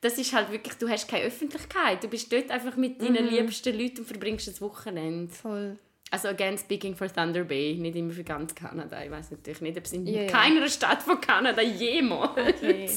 [0.00, 3.30] das ist halt wirklich, du hast keine Öffentlichkeit, du bist dort einfach mit deinen Mhm.
[3.30, 5.32] liebsten Leuten und verbringst das Wochenende.
[5.32, 5.78] Voll.
[6.14, 9.02] Also again speaking for Thunder Bay, nicht immer für ganz Kanada.
[9.02, 10.28] Ich weiß natürlich nicht, ob es in ja.
[10.28, 12.30] keiner Stadt von Kanada jemals.
[12.36, 12.88] Okay.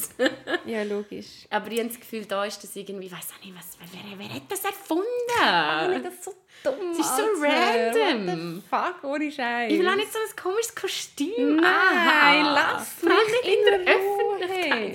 [0.68, 1.48] ja, logisch.
[1.50, 4.20] Aber ich habe das Gefühl, da ist das irgendwie, ich weiß auch nicht, was, wer,
[4.20, 6.04] wer hat das erfunden?
[6.04, 6.92] das ist so dumm.
[6.92, 8.00] Es ist so Alter.
[8.00, 8.56] random.
[8.58, 9.74] What the fuck, ohne Scheiß.
[9.74, 12.54] Ich will auch nicht so ein komisches Kostüm Nein, anhaben.
[12.54, 13.96] lass mich nicht in der in Ruhe.
[13.96, 14.37] Öffentlichkeit.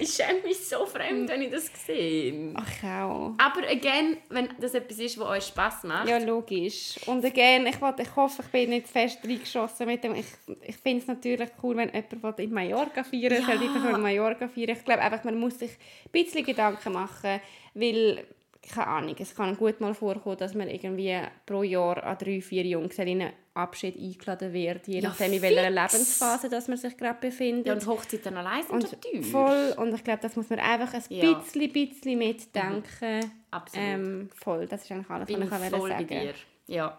[0.00, 2.52] Ich schäme mich so fremd, wenn ich das sehe.
[2.54, 3.34] Ach, auch.
[3.38, 6.96] Aber again, wenn das etwas ist, was euch Spass macht, Ja, logisch.
[7.06, 10.14] Und again, ich, will, ich hoffe, ich bin nicht fest reingeschossen mit dem.
[10.14, 10.26] Ich,
[10.62, 13.46] ich finde es natürlich cool, wenn jemand in Mallorca feiern will, Ja.
[13.46, 14.70] soll in Mallorca feiern.
[14.76, 17.40] Ich glaube einfach, man muss sich ein bisschen Gedanken machen,
[17.74, 18.24] weil,
[18.72, 21.16] keine Ahnung, es kann gut mal vorkommen, dass man irgendwie
[21.46, 25.70] pro Jahr an drei, vier Junggesellinnen Abschied eingeladen wird, je Ja, nachdem, in welcher.
[25.70, 27.66] Lebensphase dass man sich gerade befindet.
[27.66, 29.22] ja, und Hochzeiten allein sind Und teuer.
[29.22, 31.34] voll, und ich glaube, das muss man einfach ein Ja.
[31.34, 33.30] bisschen, bisschen mitdenken.
[33.50, 33.86] Absolut.
[33.86, 36.34] Ähm, voll, das ist eigentlich alles, Bin was ich voll voll bei sagen dir.
[36.66, 36.98] Ja.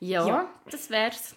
[0.00, 0.26] ja.
[0.26, 0.54] Ja.
[0.70, 1.34] das wär's.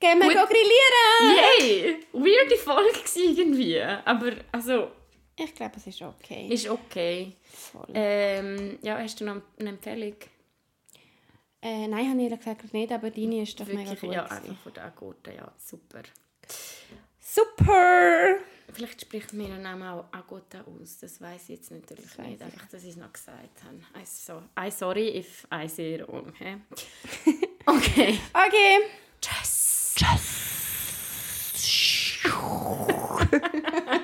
[0.00, 0.48] Gehen wir Gut.
[0.50, 1.38] grillieren!
[1.60, 1.96] Yay!
[2.12, 3.80] Weirde Folge irgendwie.
[3.80, 4.88] Aber, also,
[5.36, 6.48] Ich glaube, es ist okay.
[6.50, 7.32] ist okay.
[7.50, 7.86] Voll.
[7.94, 10.14] Ähm, ja, hast du noch eine Empfehlung?
[11.64, 14.12] Äh, nein, habe ich ehrlich gesagt nicht, aber deine ist doch mega Wirklich, gut.
[14.12, 16.02] ja, einfach von der Agota, ja, super.
[17.18, 18.36] Super!
[18.72, 22.42] Vielleicht spricht mir der Name auch Agota aus, das weiß ich jetzt natürlich nicht, ich.
[22.42, 23.76] einfach, dass ich es noch gesagt habe.
[23.96, 26.32] I, so, I sorry if I say wrong.
[26.38, 26.56] hä?
[27.66, 28.18] Okay.
[28.34, 28.78] Okay.
[29.22, 29.94] Tschüss.
[29.96, 30.40] Tschüss.